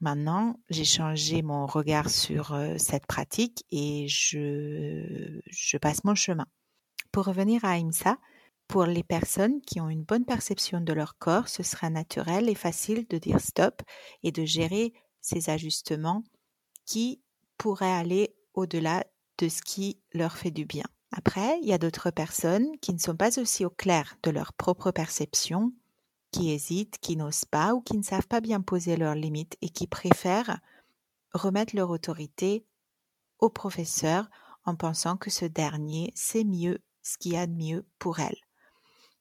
Maintenant, 0.00 0.58
j'ai 0.70 0.84
changé 0.84 1.42
mon 1.42 1.66
regard 1.66 2.08
sur 2.08 2.58
cette 2.78 3.06
pratique 3.06 3.64
et 3.70 4.08
je, 4.08 5.40
je 5.46 5.76
passe 5.76 6.04
mon 6.04 6.14
chemin. 6.14 6.46
Pour 7.12 7.26
revenir 7.26 7.64
à 7.64 7.76
IMSA, 7.76 8.16
pour 8.70 8.86
les 8.86 9.02
personnes 9.02 9.60
qui 9.62 9.80
ont 9.80 9.88
une 9.90 10.04
bonne 10.04 10.24
perception 10.24 10.80
de 10.80 10.92
leur 10.92 11.18
corps, 11.18 11.48
ce 11.48 11.62
sera 11.62 11.90
naturel 11.90 12.48
et 12.48 12.54
facile 12.54 13.04
de 13.08 13.18
dire 13.18 13.40
stop 13.40 13.82
et 14.22 14.30
de 14.30 14.44
gérer 14.44 14.92
ces 15.20 15.50
ajustements 15.50 16.22
qui 16.86 17.20
pourraient 17.58 17.92
aller 17.92 18.36
au-delà 18.54 19.04
de 19.38 19.48
ce 19.48 19.60
qui 19.60 20.00
leur 20.12 20.36
fait 20.36 20.52
du 20.52 20.66
bien. 20.66 20.84
Après, 21.12 21.58
il 21.62 21.68
y 21.68 21.72
a 21.72 21.78
d'autres 21.78 22.10
personnes 22.10 22.78
qui 22.80 22.94
ne 22.94 22.98
sont 22.98 23.16
pas 23.16 23.40
aussi 23.40 23.64
au 23.64 23.70
clair 23.70 24.16
de 24.22 24.30
leur 24.30 24.52
propre 24.52 24.92
perception 24.92 25.72
qui 26.30 26.50
hésitent, 26.50 26.98
qui 26.98 27.16
n'osent 27.16 27.44
pas 27.44 27.74
ou 27.74 27.80
qui 27.80 27.96
ne 27.96 28.02
savent 28.02 28.26
pas 28.26 28.40
bien 28.40 28.60
poser 28.60 28.96
leurs 28.96 29.14
limites 29.14 29.56
et 29.62 29.68
qui 29.68 29.86
préfèrent 29.86 30.60
remettre 31.32 31.76
leur 31.76 31.90
autorité 31.90 32.64
au 33.38 33.50
professeur 33.50 34.28
en 34.64 34.76
pensant 34.76 35.16
que 35.16 35.30
ce 35.30 35.44
dernier 35.44 36.12
sait 36.14 36.44
mieux 36.44 36.78
ce 37.02 37.18
qu'il 37.18 37.32
y 37.32 37.36
a 37.36 37.46
de 37.46 37.54
mieux 37.54 37.86
pour 37.98 38.20
elle. 38.20 38.36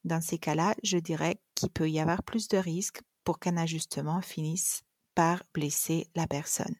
Dans 0.03 0.21
ces 0.21 0.37
cas-là, 0.37 0.75
je 0.83 0.97
dirais 0.97 1.41
qu'il 1.55 1.69
peut 1.69 1.89
y 1.89 1.99
avoir 1.99 2.23
plus 2.23 2.47
de 2.47 2.57
risques 2.57 3.01
pour 3.23 3.39
qu'un 3.39 3.57
ajustement 3.57 4.21
finisse 4.21 4.83
par 5.15 5.43
blesser 5.53 6.07
la 6.15 6.27
personne. 6.27 6.75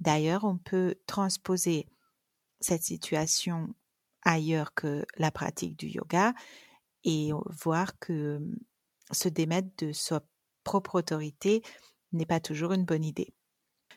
D'ailleurs, 0.00 0.44
on 0.44 0.58
peut 0.58 0.96
transposer 1.06 1.86
cette 2.60 2.82
situation 2.82 3.74
ailleurs 4.22 4.74
que 4.74 5.04
la 5.16 5.30
pratique 5.30 5.78
du 5.78 5.86
yoga 5.86 6.34
et 7.04 7.30
voir 7.62 7.98
que 7.98 8.40
se 9.10 9.28
démettre 9.28 9.68
de 9.78 9.92
sa 9.92 10.22
propre 10.64 10.96
autorité 10.96 11.62
n'est 12.12 12.26
pas 12.26 12.40
toujours 12.40 12.72
une 12.72 12.84
bonne 12.84 13.04
idée. 13.04 13.34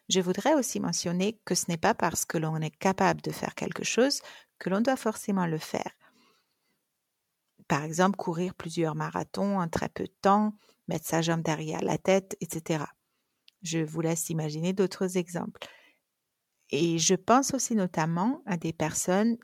Je 0.10 0.22
voudrais 0.22 0.54
aussi 0.54 0.80
mentionner 0.80 1.40
que 1.46 1.56
ce 1.56 1.66
n'est 1.68 1.78
pas 1.78 1.94
parce 1.94 2.26
que 2.26 2.38
l'on 2.38 2.58
est 2.58 2.76
capable 2.78 3.22
de 3.22 3.32
faire 3.32 3.56
quelque 3.56 3.84
chose 3.84 4.22
que 4.58 4.70
l'on 4.70 4.82
doit 4.82 4.96
forcément 4.96 5.46
le 5.46 5.58
faire. 5.58 5.92
Par 7.68 7.84
exemple, 7.84 8.16
courir 8.16 8.56
plusieurs 8.56 8.96
marathons 8.96 9.60
en 9.60 9.68
très 9.68 9.90
peu 9.90 10.06
de 10.06 10.16
temps, 10.22 10.54
mettre 10.88 11.06
sa 11.06 11.22
jambe 11.22 11.42
derrière 11.42 11.82
la 11.82 11.98
tête, 11.98 12.38
etc. 12.40 12.86
Je 13.62 13.80
vous 13.80 14.00
laisse 14.00 14.30
imaginer 14.30 14.72
d'autres 14.72 15.18
exemples. 15.18 15.60
Et 16.70 16.98
je 16.98 17.16
pense 17.16 17.54
aussi 17.54 17.76
notamment 17.76 18.42
à 18.46 18.56
des 18.56 18.74
personnes 18.74 19.38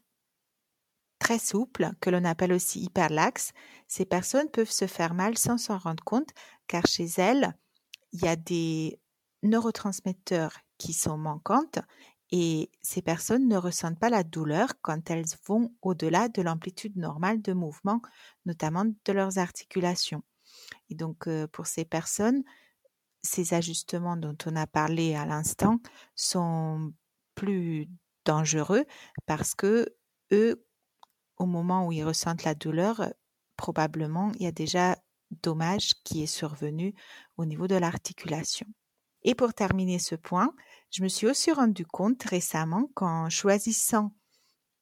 très 1.23 1.39
souples, 1.39 1.89
que 2.01 2.09
l'on 2.09 2.25
appelle 2.25 2.51
aussi 2.51 2.81
hyperlaxes, 2.81 3.53
ces 3.87 4.03
personnes 4.05 4.49
peuvent 4.49 4.69
se 4.69 4.87
faire 4.87 5.13
mal 5.13 5.37
sans 5.37 5.57
s'en 5.57 5.77
rendre 5.77 6.03
compte, 6.03 6.31
car 6.67 6.85
chez 6.85 7.07
elles, 7.17 7.53
il 8.11 8.25
y 8.25 8.27
a 8.27 8.35
des 8.35 8.99
neurotransmetteurs 9.41 10.57
qui 10.77 10.91
sont 10.91 11.17
manquantes 11.17 11.79
et 12.31 12.69
ces 12.81 13.01
personnes 13.01 13.47
ne 13.47 13.55
ressentent 13.55 13.99
pas 13.99 14.09
la 14.09 14.23
douleur 14.23 14.73
quand 14.81 15.09
elles 15.09 15.23
vont 15.47 15.73
au-delà 15.81 16.27
de 16.27 16.41
l'amplitude 16.41 16.97
normale 16.97 17.41
de 17.41 17.53
mouvement, 17.53 18.01
notamment 18.45 18.83
de 18.83 19.13
leurs 19.13 19.37
articulations. 19.37 20.23
Et 20.89 20.95
donc, 20.95 21.27
euh, 21.27 21.47
pour 21.47 21.67
ces 21.67 21.85
personnes, 21.85 22.43
ces 23.21 23.53
ajustements 23.53 24.17
dont 24.17 24.37
on 24.45 24.57
a 24.57 24.67
parlé 24.67 25.15
à 25.15 25.25
l'instant 25.25 25.79
sont 26.15 26.91
plus 27.33 27.87
dangereux 28.25 28.85
parce 29.25 29.55
que 29.55 29.87
eux 30.33 30.65
au 31.37 31.45
moment 31.45 31.87
où 31.87 31.91
ils 31.91 32.03
ressentent 32.03 32.43
la 32.43 32.55
douleur, 32.55 33.13
probablement 33.57 34.31
il 34.35 34.43
y 34.43 34.47
a 34.47 34.51
déjà 34.51 34.97
dommage 35.41 35.93
qui 36.03 36.23
est 36.23 36.27
survenu 36.27 36.93
au 37.37 37.45
niveau 37.45 37.67
de 37.67 37.75
l'articulation. 37.75 38.67
Et 39.23 39.35
pour 39.35 39.53
terminer 39.53 39.99
ce 39.99 40.15
point, 40.15 40.53
je 40.91 41.03
me 41.03 41.07
suis 41.07 41.27
aussi 41.27 41.51
rendu 41.51 41.85
compte 41.85 42.21
récemment 42.23 42.89
qu'en 42.93 43.29
choisissant 43.29 44.11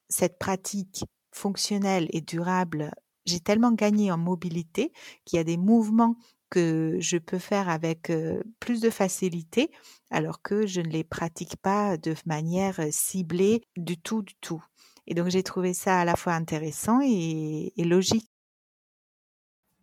cette 0.08 0.38
pratique 0.38 1.04
fonctionnelle 1.30 2.08
et 2.10 2.20
durable, 2.20 2.92
j'ai 3.24 3.40
tellement 3.40 3.72
gagné 3.72 4.10
en 4.10 4.18
mobilité 4.18 4.92
qu'il 5.24 5.36
y 5.36 5.40
a 5.40 5.44
des 5.44 5.56
mouvements 5.56 6.16
que 6.50 6.98
je 7.00 7.16
peux 7.16 7.38
faire 7.38 7.70
avec 7.70 8.10
euh, 8.10 8.42
plus 8.60 8.80
de 8.80 8.90
facilité 8.90 9.70
alors 10.10 10.42
que 10.42 10.66
je 10.66 10.82
ne 10.82 10.88
les 10.88 11.04
pratique 11.04 11.56
pas 11.56 11.96
de 11.96 12.14
manière 12.26 12.78
ciblée 12.90 13.62
du 13.76 13.96
tout, 13.96 14.20
du 14.22 14.34
tout. 14.34 14.62
Et 15.06 15.14
donc 15.14 15.28
j'ai 15.28 15.42
trouvé 15.42 15.74
ça 15.74 16.00
à 16.00 16.04
la 16.04 16.16
fois 16.16 16.34
intéressant 16.34 17.00
et, 17.02 17.72
logique. 17.78 18.28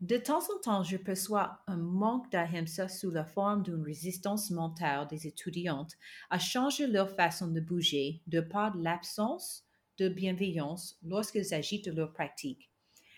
De 0.01 0.15
temps 0.15 0.39
en 0.39 0.59
temps, 0.63 0.83
je 0.83 0.95
perçois 0.95 1.59
un 1.67 1.75
manque 1.75 2.31
d'ahimsa 2.31 2.88
sous 2.88 3.11
la 3.11 3.25
forme 3.25 3.63
d'une 3.63 3.83
résistance 3.83 4.49
mentale 4.49 5.07
des 5.07 5.27
étudiantes 5.27 5.97
à 6.29 6.39
changer 6.39 6.88
leur 6.88 7.09
façon 7.11 7.47
de 7.47 7.59
bouger 7.59 8.21
de 8.27 8.39
par 8.39 8.77
l'absence 8.77 9.65
de 9.97 10.07
bienveillance 10.07 10.97
lorsqu'ils 11.03 11.53
agitent 11.53 11.93
leur 11.93 12.13
pratique. 12.13 12.71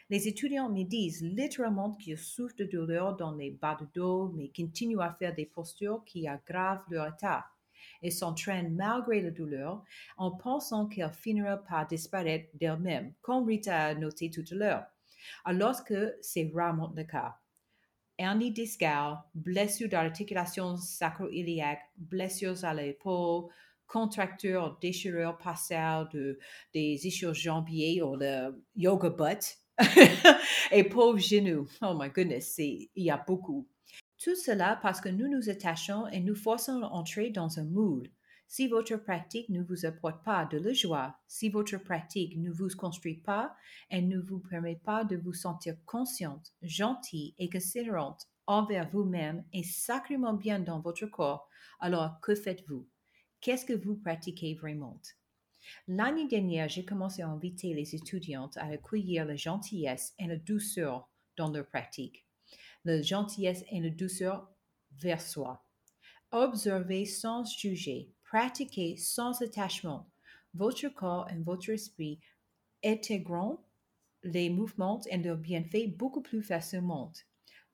Les 0.10 0.27
étudiants 0.27 0.70
me 0.70 0.84
disent 0.84 1.22
littéralement 1.22 1.93
qu'ils 1.93 2.17
souffrent 2.17 2.55
de 2.58 2.65
douleur 2.65 3.15
dans 3.15 3.34
les 3.34 3.51
bas 3.51 3.77
de 3.79 3.86
dos, 3.93 4.29
mais 4.36 4.51
continuent 4.53 5.00
à 5.00 5.13
faire 5.13 5.36
des 5.36 5.46
postures 5.46 6.03
qui 6.03 6.27
aggravent 6.27 6.84
leur 6.89 7.08
état 7.08 7.46
et 8.01 8.12
s'entraînent 8.12 8.74
malgré 8.75 9.22
la 9.22 9.31
douleur 9.31 9.84
en 10.17 10.31
pensant 10.31 10.88
qu'elle 10.88 11.12
finira 11.12 11.58
par 11.58 11.88
disparaître 11.88 12.50
d'elle-même, 12.55 13.13
comme 13.22 13.46
Rita 13.46 13.86
a 13.86 13.96
noté 13.96 14.29
tout 14.29 14.46
à 14.51 14.55
l'heure, 14.55 14.86
alors 15.46 15.84
que 15.84 16.15
c'est 16.22 16.51
rarement 16.53 16.93
le 16.96 17.03
cas. 17.03 17.38
Hernie 18.17 18.51
discale, 18.51 19.17
blessures 19.34 19.89
d'articulation 19.89 20.77
sacro-iliaque, 20.77 21.81
blessures 21.98 22.63
à 22.63 22.74
l'épaule, 22.74 23.50
contractures, 23.88 24.77
déchirures 24.79 25.38
partielles 25.38 26.08
de, 26.13 26.39
des 26.74 27.08
ischios 27.08 27.34
jambiers 27.34 28.01
ou 28.01 28.15
le 28.15 28.63
yoga 28.75 29.10
butt, 29.10 29.58
et 30.72 30.84
pauvres 30.84 31.17
genoux. 31.17 31.67
Oh 31.81 31.93
my 31.98 32.10
goodness, 32.10 32.58
il 32.58 32.89
y 32.96 33.10
a 33.10 33.17
beaucoup. 33.17 33.67
Tout 34.24 34.36
cela 34.36 34.78
parce 34.84 35.01
que 35.01 35.10
nous 35.10 35.28
nous 35.28 35.50
attachons 35.50 36.06
et 36.10 36.20
nous 36.20 36.36
forçons 36.36 36.84
à 36.84 36.90
entrer 36.90 37.32
dans 37.32 37.58
un 37.58 37.63
mood. 37.63 38.08
Si 38.48 38.68
votre 38.68 38.98
pratique 38.98 39.50
ne 39.50 39.63
vous 39.63 39.88
apporte 39.88 40.24
pas 40.24 40.46
de 40.46 40.60
la 40.60 40.74
joie, 40.74 41.16
si 41.28 41.50
votre 41.50 41.78
pratique 41.78 42.38
ne 42.38 42.51
vous 42.51 42.68
construit 42.78 43.16
pas 43.16 43.56
et 43.90 44.04
ne 44.04 44.20
vous 44.20 44.38
permet 44.38 44.75
pas 44.75 45.06
de 45.06 45.18
vous 45.18 45.34
sentir 45.34 45.75
consciente, 45.88 46.54
gentille 46.62 47.34
et 47.40 47.50
considérante 47.50 48.28
envers 48.46 48.88
vous-même 48.92 49.44
et 49.54 49.63
sacrément 49.63 50.34
bien 50.34 50.60
dans 50.60 50.82
votre 50.82 51.08
corps, 51.08 51.50
alors 51.80 52.20
que 52.22 52.36
faites-vous? 52.36 52.88
Qu'est-ce 53.40 53.66
que 53.66 53.74
vous 53.74 53.96
pratiquez 53.96 54.54
vraiment? 54.54 55.01
L'année 55.88 56.28
dernière, 56.28 56.70
j'ai 56.70 56.86
commencé 56.86 57.24
à 57.24 57.28
inviter 57.28 57.74
les 57.74 57.96
étudiantes 57.96 58.58
à 58.58 58.66
accueillir 58.66 59.25
la 59.25 59.36
gentillesse 59.36 60.13
et 60.20 60.28
la 60.28 60.38
douceur 60.38 61.10
dans 61.38 61.50
leur 61.50 61.66
pratique. 61.66 62.28
La 62.84 63.02
gentillesse 63.02 63.64
et 63.72 63.80
la 63.80 63.90
douceur 63.90 64.52
vers 64.92 65.22
soi. 65.22 65.64
Observez 66.32 67.06
sans 67.06 67.44
juger, 67.46 68.12
pratiquez 68.24 68.98
sans 68.98 69.42
attachement. 69.42 70.10
Votre 70.54 70.88
corps 70.90 71.30
et 71.30 71.38
votre 71.38 71.70
esprit 71.70 72.20
intégreront 72.84 73.60
les 74.24 74.50
mouvements 74.50 75.02
et 75.10 75.18
leurs 75.18 75.38
bienfaits 75.38 75.96
beaucoup 75.98 76.22
plus 76.22 76.42
facilement. 76.42 77.12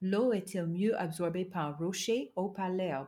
L'eau 0.01 0.33
est-elle 0.33 0.67
mieux 0.67 0.99
absorbée 0.99 1.45
par 1.45 1.67
un 1.67 1.71
rocher 1.71 2.33
ou 2.35 2.49
par 2.49 2.69
l'herbe? 2.69 3.07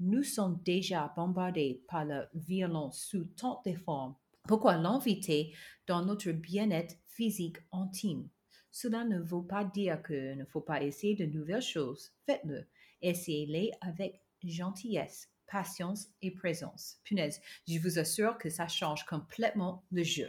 Nous 0.00 0.22
sommes 0.22 0.60
déjà 0.64 1.12
bombardés 1.16 1.82
par 1.88 2.04
la 2.04 2.28
violence 2.34 3.00
sous 3.00 3.24
toutes 3.36 3.64
les 3.66 3.76
formes. 3.76 4.16
Pourquoi 4.46 4.76
l'inviter 4.76 5.54
dans 5.86 6.04
notre 6.04 6.30
bien-être 6.32 6.96
physique 7.06 7.58
intime? 7.72 8.28
Cela 8.74 9.04
ne 9.04 9.20
veut 9.20 9.46
pas 9.46 9.62
dire 9.62 10.02
qu'il 10.02 10.36
ne 10.36 10.44
faut 10.44 10.60
pas 10.60 10.82
essayer 10.82 11.14
de 11.14 11.26
nouvelles 11.26 11.62
choses. 11.62 12.10
Faites-le. 12.26 12.66
Essayez-les 13.02 13.70
avec 13.80 14.20
gentillesse, 14.42 15.30
patience 15.46 16.08
et 16.22 16.32
présence. 16.32 16.98
Punaise, 17.04 17.40
je 17.68 17.78
vous 17.78 18.00
assure 18.00 18.36
que 18.36 18.50
ça 18.50 18.66
change 18.66 19.06
complètement 19.06 19.84
le 19.92 20.02
jeu. 20.02 20.28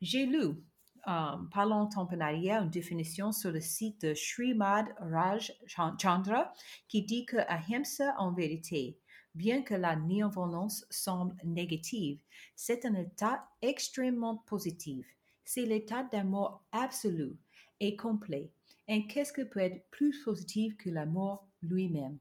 J'ai 0.00 0.24
lu 0.24 0.64
um, 1.06 1.50
pas 1.52 1.66
longtemps 1.66 2.08
une 2.10 2.70
définition 2.70 3.32
sur 3.32 3.52
le 3.52 3.60
site 3.60 4.00
de 4.00 4.14
Srimad 4.14 4.86
Raj 4.98 5.52
Chandra 5.66 6.54
qui 6.88 7.02
dit 7.02 7.26
que 7.26 7.36
Ahimsa 7.48 8.14
en 8.16 8.32
vérité, 8.32 8.98
bien 9.34 9.60
que 9.60 9.74
la 9.74 9.94
non-violence 9.96 10.86
semble 10.88 11.36
négative, 11.44 12.18
c'est 12.56 12.86
un 12.86 12.94
état 12.94 13.46
extrêmement 13.60 14.38
positif. 14.38 15.06
C'est 15.44 15.66
l'état 15.66 16.04
d'amour 16.04 16.62
absolu 16.72 17.36
et 17.80 17.96
complet. 17.96 18.50
Et 18.88 19.06
qu'est-ce 19.06 19.32
que 19.32 19.42
peut 19.42 19.60
être 19.60 19.84
plus 19.90 20.22
positif 20.24 20.76
que 20.76 20.90
l'amour 20.90 21.46
lui-même? 21.62 22.18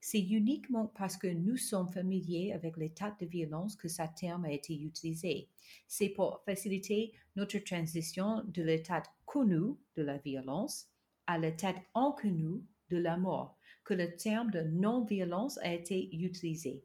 C'est 0.00 0.20
uniquement 0.20 0.86
parce 0.96 1.16
que 1.16 1.26
nous 1.26 1.56
sommes 1.56 1.92
familiers 1.92 2.52
avec 2.52 2.76
l'état 2.76 3.16
de 3.20 3.26
violence 3.26 3.74
que 3.74 3.88
ce 3.88 4.02
terme 4.16 4.44
a 4.44 4.52
été 4.52 4.74
utilisé. 4.74 5.48
C'est 5.88 6.10
pour 6.10 6.42
faciliter 6.44 7.12
notre 7.36 7.58
transition 7.58 8.44
de 8.46 8.62
l'état 8.62 9.02
connu 9.26 9.74
de 9.96 10.02
la 10.02 10.18
violence 10.18 10.88
à 11.26 11.38
l'état 11.38 11.74
inconnu 11.94 12.62
de 12.90 12.96
la 12.96 13.16
mort 13.16 13.58
que 13.84 13.94
le 13.94 14.16
terme 14.16 14.50
de 14.50 14.60
non-violence 14.62 15.58
a 15.58 15.72
été 15.72 16.14
utilisé. 16.14 16.84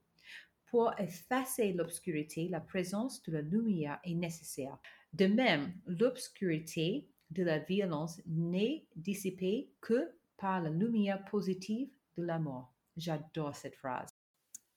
Pour 0.67 0.91
effacer 0.97 1.73
l'obscurité, 1.73 2.47
la 2.49 2.61
présence 2.61 3.21
de 3.23 3.33
la 3.33 3.41
lumière 3.41 3.99
est 4.03 4.15
nécessaire. 4.15 4.77
De 5.13 5.27
même, 5.27 5.73
l'obscurité 5.85 7.07
de 7.29 7.43
la 7.43 7.59
violence 7.59 8.19
n'est 8.25 8.85
dissipée 8.95 9.71
que 9.81 10.11
par 10.37 10.61
la 10.61 10.69
lumière 10.69 11.23
positive 11.25 11.89
de 12.17 12.23
la 12.23 12.39
mort. 12.39 12.73
J'adore 12.97 13.55
cette 13.55 13.75
phrase. 13.75 14.09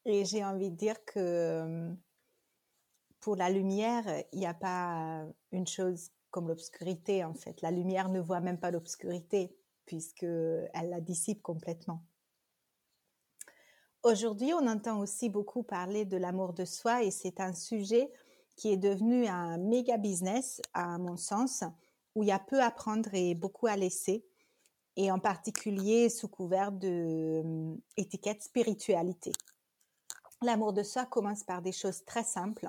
Et 0.04 0.24
j'ai 0.24 0.44
envie 0.44 0.70
de 0.70 0.76
dire 0.76 1.04
que 1.04 1.18
euh, 1.18 1.94
pour 3.20 3.36
la 3.36 3.50
lumière, 3.50 4.04
il 4.32 4.38
n'y 4.38 4.46
a 4.46 4.54
pas 4.54 5.26
une 5.52 5.66
chose 5.66 6.10
comme 6.30 6.48
l'obscurité 6.48 7.24
en 7.24 7.34
fait. 7.34 7.60
La 7.62 7.70
lumière 7.70 8.08
ne 8.08 8.20
voit 8.20 8.40
même 8.40 8.60
pas 8.60 8.70
l'obscurité 8.70 9.56
puisque 9.86 10.24
elle 10.24 10.90
la 10.90 11.00
dissipe 11.00 11.42
complètement. 11.42 12.04
Aujourd'hui, 14.02 14.52
on 14.52 14.68
entend 14.68 15.00
aussi 15.00 15.28
beaucoup 15.28 15.62
parler 15.62 16.04
de 16.04 16.16
l'amour 16.16 16.52
de 16.52 16.64
soi 16.64 17.02
et 17.02 17.10
c'est 17.10 17.40
un 17.40 17.52
sujet 17.52 18.12
qui 18.56 18.72
est 18.72 18.76
devenu 18.76 19.26
un 19.26 19.58
méga 19.58 19.98
business 19.98 20.60
à 20.74 20.98
mon 20.98 21.16
sens 21.16 21.62
où 22.14 22.22
il 22.22 22.28
y 22.28 22.32
a 22.32 22.38
peu 22.38 22.60
à 22.62 22.70
prendre 22.70 23.12
et 23.12 23.34
beaucoup 23.34 23.66
à 23.66 23.76
laisser 23.76 24.24
et 24.96 25.10
en 25.10 25.18
particulier 25.18 26.08
sous 26.08 26.28
couvert 26.28 26.72
de 26.72 27.42
euh, 27.44 27.74
étiquette 27.96 28.42
spiritualité. 28.42 29.32
L'amour 30.42 30.72
de 30.72 30.82
soi 30.82 31.04
commence 31.04 31.44
par 31.44 31.62
des 31.62 31.72
choses 31.72 32.04
très 32.04 32.24
simples, 32.24 32.68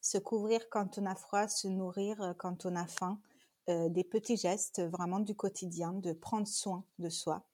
se 0.00 0.18
couvrir 0.18 0.68
quand 0.70 0.98
on 0.98 1.06
a 1.06 1.14
froid, 1.14 1.48
se 1.48 1.68
nourrir 1.68 2.20
euh, 2.20 2.32
quand 2.36 2.66
on 2.66 2.74
a 2.74 2.86
faim, 2.86 3.20
euh, 3.68 3.88
des 3.88 4.04
petits 4.04 4.36
gestes 4.36 4.82
vraiment 4.82 5.20
du 5.20 5.34
quotidien, 5.34 5.92
de 5.92 6.12
prendre 6.12 6.48
soin 6.48 6.84
de 6.98 7.08
soi. 7.08 7.44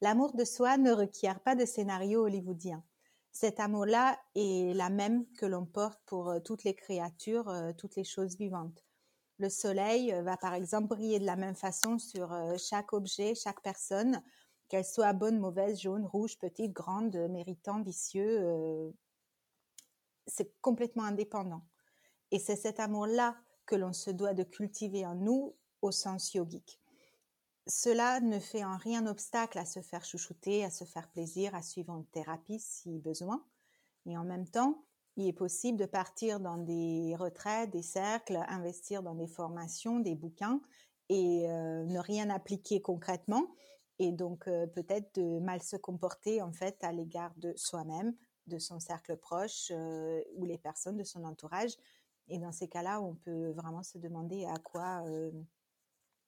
L'amour 0.00 0.34
de 0.34 0.44
soi 0.44 0.76
ne 0.76 0.92
requiert 0.92 1.40
pas 1.40 1.54
de 1.54 1.64
scénario 1.64 2.24
hollywoodien. 2.24 2.82
Cet 3.34 3.60
amour-là 3.60 4.18
est 4.34 4.74
la 4.74 4.88
même 4.88 5.26
que 5.34 5.44
l'on 5.44 5.66
porte 5.66 6.00
pour 6.06 6.32
toutes 6.42 6.64
les 6.64 6.74
créatures, 6.74 7.52
toutes 7.76 7.96
les 7.96 8.04
choses 8.04 8.38
vivantes. 8.38 8.82
Le 9.38 9.48
soleil 9.48 10.12
euh, 10.12 10.22
va 10.22 10.36
par 10.36 10.54
exemple 10.54 10.88
briller 10.88 11.18
de 11.18 11.26
la 11.26 11.36
même 11.36 11.56
façon 11.56 11.98
sur 11.98 12.32
euh, 12.32 12.56
chaque 12.56 12.92
objet, 12.92 13.34
chaque 13.34 13.60
personne, 13.62 14.22
qu'elle 14.68 14.84
soit 14.84 15.12
bonne, 15.12 15.38
mauvaise, 15.38 15.80
jaune, 15.80 16.06
rouge, 16.06 16.38
petite, 16.38 16.72
grande, 16.72 17.16
méritant, 17.30 17.82
vicieux. 17.82 18.38
Euh, 18.40 18.90
c'est 20.26 20.54
complètement 20.60 21.04
indépendant. 21.04 21.62
Et 22.30 22.38
c'est 22.38 22.56
cet 22.56 22.80
amour-là 22.80 23.36
que 23.66 23.76
l'on 23.76 23.92
se 23.92 24.10
doit 24.10 24.34
de 24.34 24.44
cultiver 24.44 25.04
en 25.04 25.14
nous 25.14 25.56
au 25.82 25.90
sens 25.90 26.32
yogique. 26.32 26.80
Cela 27.66 28.20
ne 28.20 28.38
fait 28.38 28.64
en 28.64 28.76
rien 28.76 29.06
obstacle 29.06 29.58
à 29.58 29.64
se 29.64 29.80
faire 29.80 30.04
chouchouter, 30.04 30.64
à 30.64 30.70
se 30.70 30.84
faire 30.84 31.08
plaisir, 31.08 31.54
à 31.54 31.62
suivre 31.62 31.94
une 31.94 32.06
thérapie 32.06 32.60
si 32.60 32.98
besoin. 32.98 33.42
Et 34.06 34.18
en 34.18 34.24
même 34.24 34.46
temps, 34.46 34.84
il 35.16 35.28
est 35.28 35.32
possible 35.32 35.78
de 35.78 35.86
partir 35.86 36.40
dans 36.40 36.58
des 36.58 37.14
retraites, 37.16 37.70
des 37.70 37.82
cercles, 37.82 38.38
investir 38.48 39.02
dans 39.02 39.14
des 39.14 39.28
formations, 39.28 40.00
des 40.00 40.14
bouquins 40.14 40.60
et 41.08 41.48
euh, 41.48 41.84
ne 41.84 41.98
rien 41.98 42.28
appliquer 42.30 42.82
concrètement 42.82 43.46
et 43.98 44.12
donc 44.12 44.48
euh, 44.48 44.66
peut-être 44.66 45.14
de 45.14 45.38
mal 45.38 45.62
se 45.62 45.76
comporter 45.76 46.42
en 46.42 46.52
fait 46.52 46.82
à 46.82 46.92
l'égard 46.92 47.32
de 47.36 47.52
soi-même, 47.56 48.14
de 48.46 48.58
son 48.58 48.80
cercle 48.80 49.16
proche 49.16 49.70
euh, 49.70 50.20
ou 50.34 50.44
les 50.44 50.58
personnes 50.58 50.96
de 50.96 51.04
son 51.04 51.24
entourage. 51.24 51.72
Et 52.28 52.38
dans 52.38 52.52
ces 52.52 52.68
cas-là, 52.68 53.00
on 53.00 53.14
peut 53.14 53.50
vraiment 53.50 53.82
se 53.82 53.98
demander 53.98 54.46
à 54.46 54.58
quoi 54.58 55.04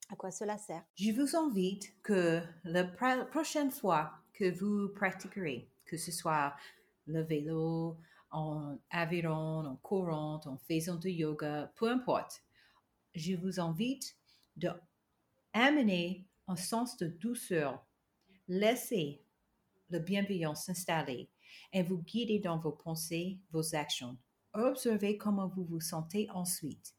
à 0.08 0.16
quoi 0.16 0.30
cela 0.30 0.58
sert? 0.58 0.84
Je 0.94 1.12
vous 1.12 1.36
invite 1.36 2.00
que 2.02 2.42
la 2.64 2.84
prochaine 2.84 3.70
fois 3.70 4.12
que 4.32 4.50
vous 4.50 4.88
pratiquerez, 4.94 5.68
que 5.84 5.96
ce 5.96 6.12
soit 6.12 6.54
le 7.06 7.22
vélo, 7.22 7.96
en 8.30 8.78
aviron, 8.90 9.64
en 9.64 9.76
courant, 9.76 10.40
en 10.44 10.58
faisant 10.58 10.96
du 10.96 11.10
yoga, 11.10 11.72
peu 11.76 11.90
importe. 11.90 12.42
Je 13.14 13.34
vous 13.34 13.60
invite 13.60 14.16
de 14.56 14.70
amener 15.52 16.26
un 16.48 16.56
sens 16.56 16.96
de 16.96 17.06
douceur. 17.06 17.84
Laissez 18.48 19.22
la 19.90 20.00
bienveillance 20.00 20.64
s'installer 20.66 21.30
et 21.72 21.82
vous 21.82 21.98
guider 21.98 22.38
dans 22.38 22.58
vos 22.58 22.72
pensées, 22.72 23.38
vos 23.52 23.74
actions. 23.74 24.18
Observez 24.52 25.16
comment 25.16 25.48
vous 25.48 25.64
vous 25.64 25.80
sentez 25.80 26.28
ensuite. 26.30 26.94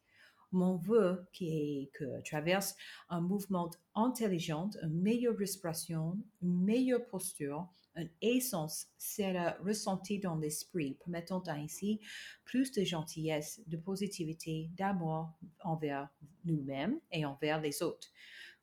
Mon 0.52 0.78
vœu 0.78 1.28
qui 1.34 1.50
est 1.50 1.92
que 1.94 2.22
traverse 2.24 2.76
un 3.10 3.22
mouvement 3.22 3.70
intelligent, 3.96 4.70
une 4.82 5.02
meilleure 5.02 5.38
respiration, 5.38 6.18
une 6.42 6.64
meilleure 6.64 7.06
posture, 7.06 7.68
une 7.96 8.10
essence 8.22 8.88
sera 8.98 9.52
ressentie 9.64 10.20
dans 10.20 10.36
l'esprit, 10.36 10.98
permettant 11.04 11.44
ainsi 11.48 12.00
plus 12.46 12.72
de 12.72 12.84
gentillesse, 12.84 13.62
de 13.68 13.78
positivité, 13.78 14.70
d'amour 14.78 15.32
envers 15.64 16.08
nous-mêmes 16.46 17.00
et 17.12 17.26
envers 17.26 17.60
les 17.60 17.82
autres. 17.82 18.08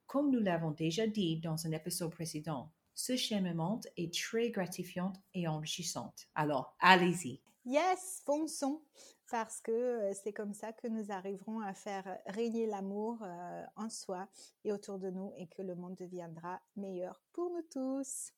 Comme 0.06 0.30
nous 0.30 0.40
l'avons 0.40 0.70
déjà 0.70 1.06
dit 1.06 1.38
dans 1.38 1.66
un 1.66 1.72
épisode 1.72 2.12
précédent, 2.12 2.70
ce 2.94 3.16
cheminement 3.16 3.80
est 3.96 4.14
très 4.14 4.50
gratifiant 4.50 5.12
et 5.34 5.48
enrichissant. 5.48 6.14
Alors, 6.34 6.76
allez-y. 6.78 7.43
Yes, 7.66 8.22
fonçons, 8.26 8.82
parce 9.30 9.62
que 9.62 9.72
euh, 9.72 10.12
c'est 10.12 10.34
comme 10.34 10.52
ça 10.52 10.72
que 10.72 10.86
nous 10.86 11.10
arriverons 11.10 11.60
à 11.60 11.72
faire 11.72 12.18
régner 12.26 12.66
l'amour 12.66 13.22
euh, 13.22 13.62
en 13.76 13.88
soi 13.88 14.28
et 14.64 14.72
autour 14.72 14.98
de 14.98 15.08
nous 15.08 15.32
et 15.38 15.46
que 15.46 15.62
le 15.62 15.74
monde 15.74 15.96
deviendra 15.98 16.60
meilleur 16.76 17.22
pour 17.32 17.50
nous 17.50 17.62
tous. 17.72 18.32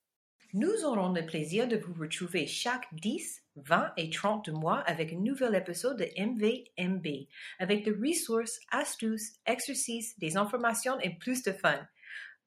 Nous 0.53 0.85
aurons 0.85 1.13
le 1.13 1.27
plaisir 1.27 1.67
de 1.67 1.77
vous 1.77 1.93
retrouver 1.95 2.47
chaque 2.47 2.87
10, 2.95 3.43
20 3.57 3.95
et 3.97 4.11
30 4.11 4.49
mois 4.51 4.79
avec 4.81 5.13
un 5.13 5.19
nouvel 5.19 5.57
épisode 5.57 5.99
de 5.99 6.09
MVMB, 6.17 7.27
avec 7.59 7.85
des 7.85 7.91
ressources, 7.91 8.61
astuces, 8.71 9.41
exercices, 9.45 10.17
des 10.21 10.37
informations 10.37 11.01
et 11.01 11.17
plus 11.19 11.43
de 11.43 11.51
fun. 11.51 11.81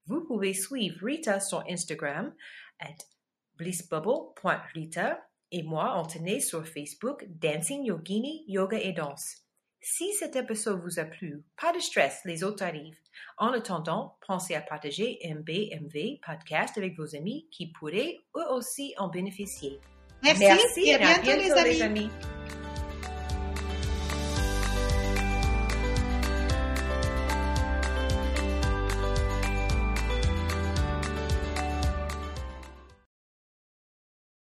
Vous 0.06 0.22
pouvez 0.22 0.54
suivre 0.54 1.06
Rita 1.06 1.42
sur 1.42 1.64
Instagram 1.70 2.34
at 2.80 2.96
blissbubble.rita 3.58 5.29
et 5.52 5.64
moi, 5.64 5.96
on 5.98 6.06
tenait 6.06 6.40
sur 6.40 6.68
Facebook 6.68 7.26
Dancing 7.28 7.84
Yogini 7.84 8.44
Yoga 8.48 8.78
et 8.80 8.94
Danse. 8.94 9.38
Si 9.82 10.12
cet 10.14 10.36
épisode 10.36 10.82
vous 10.82 11.00
a 11.00 11.06
plu, 11.06 11.42
pas 11.60 11.72
de 11.72 11.80
stress, 11.80 12.20
les 12.26 12.44
autres 12.44 12.64
arrivent. 12.64 13.00
En 13.38 13.54
attendant, 13.54 14.18
pensez 14.28 14.54
à 14.54 14.62
partager 14.62 15.20
MBMV 15.24 16.20
podcast 16.26 16.78
avec 16.78 16.98
vos 16.98 17.16
amis 17.16 17.48
qui 17.52 17.68
pourraient 17.72 18.20
eux 18.36 18.52
aussi 18.52 18.94
en 18.98 19.08
bénéficier. 19.08 19.80
Merci, 20.22 20.82
et 20.86 20.96
à 20.96 21.20
bientôt, 21.20 21.64
les 21.64 21.82
amis. 21.82 22.10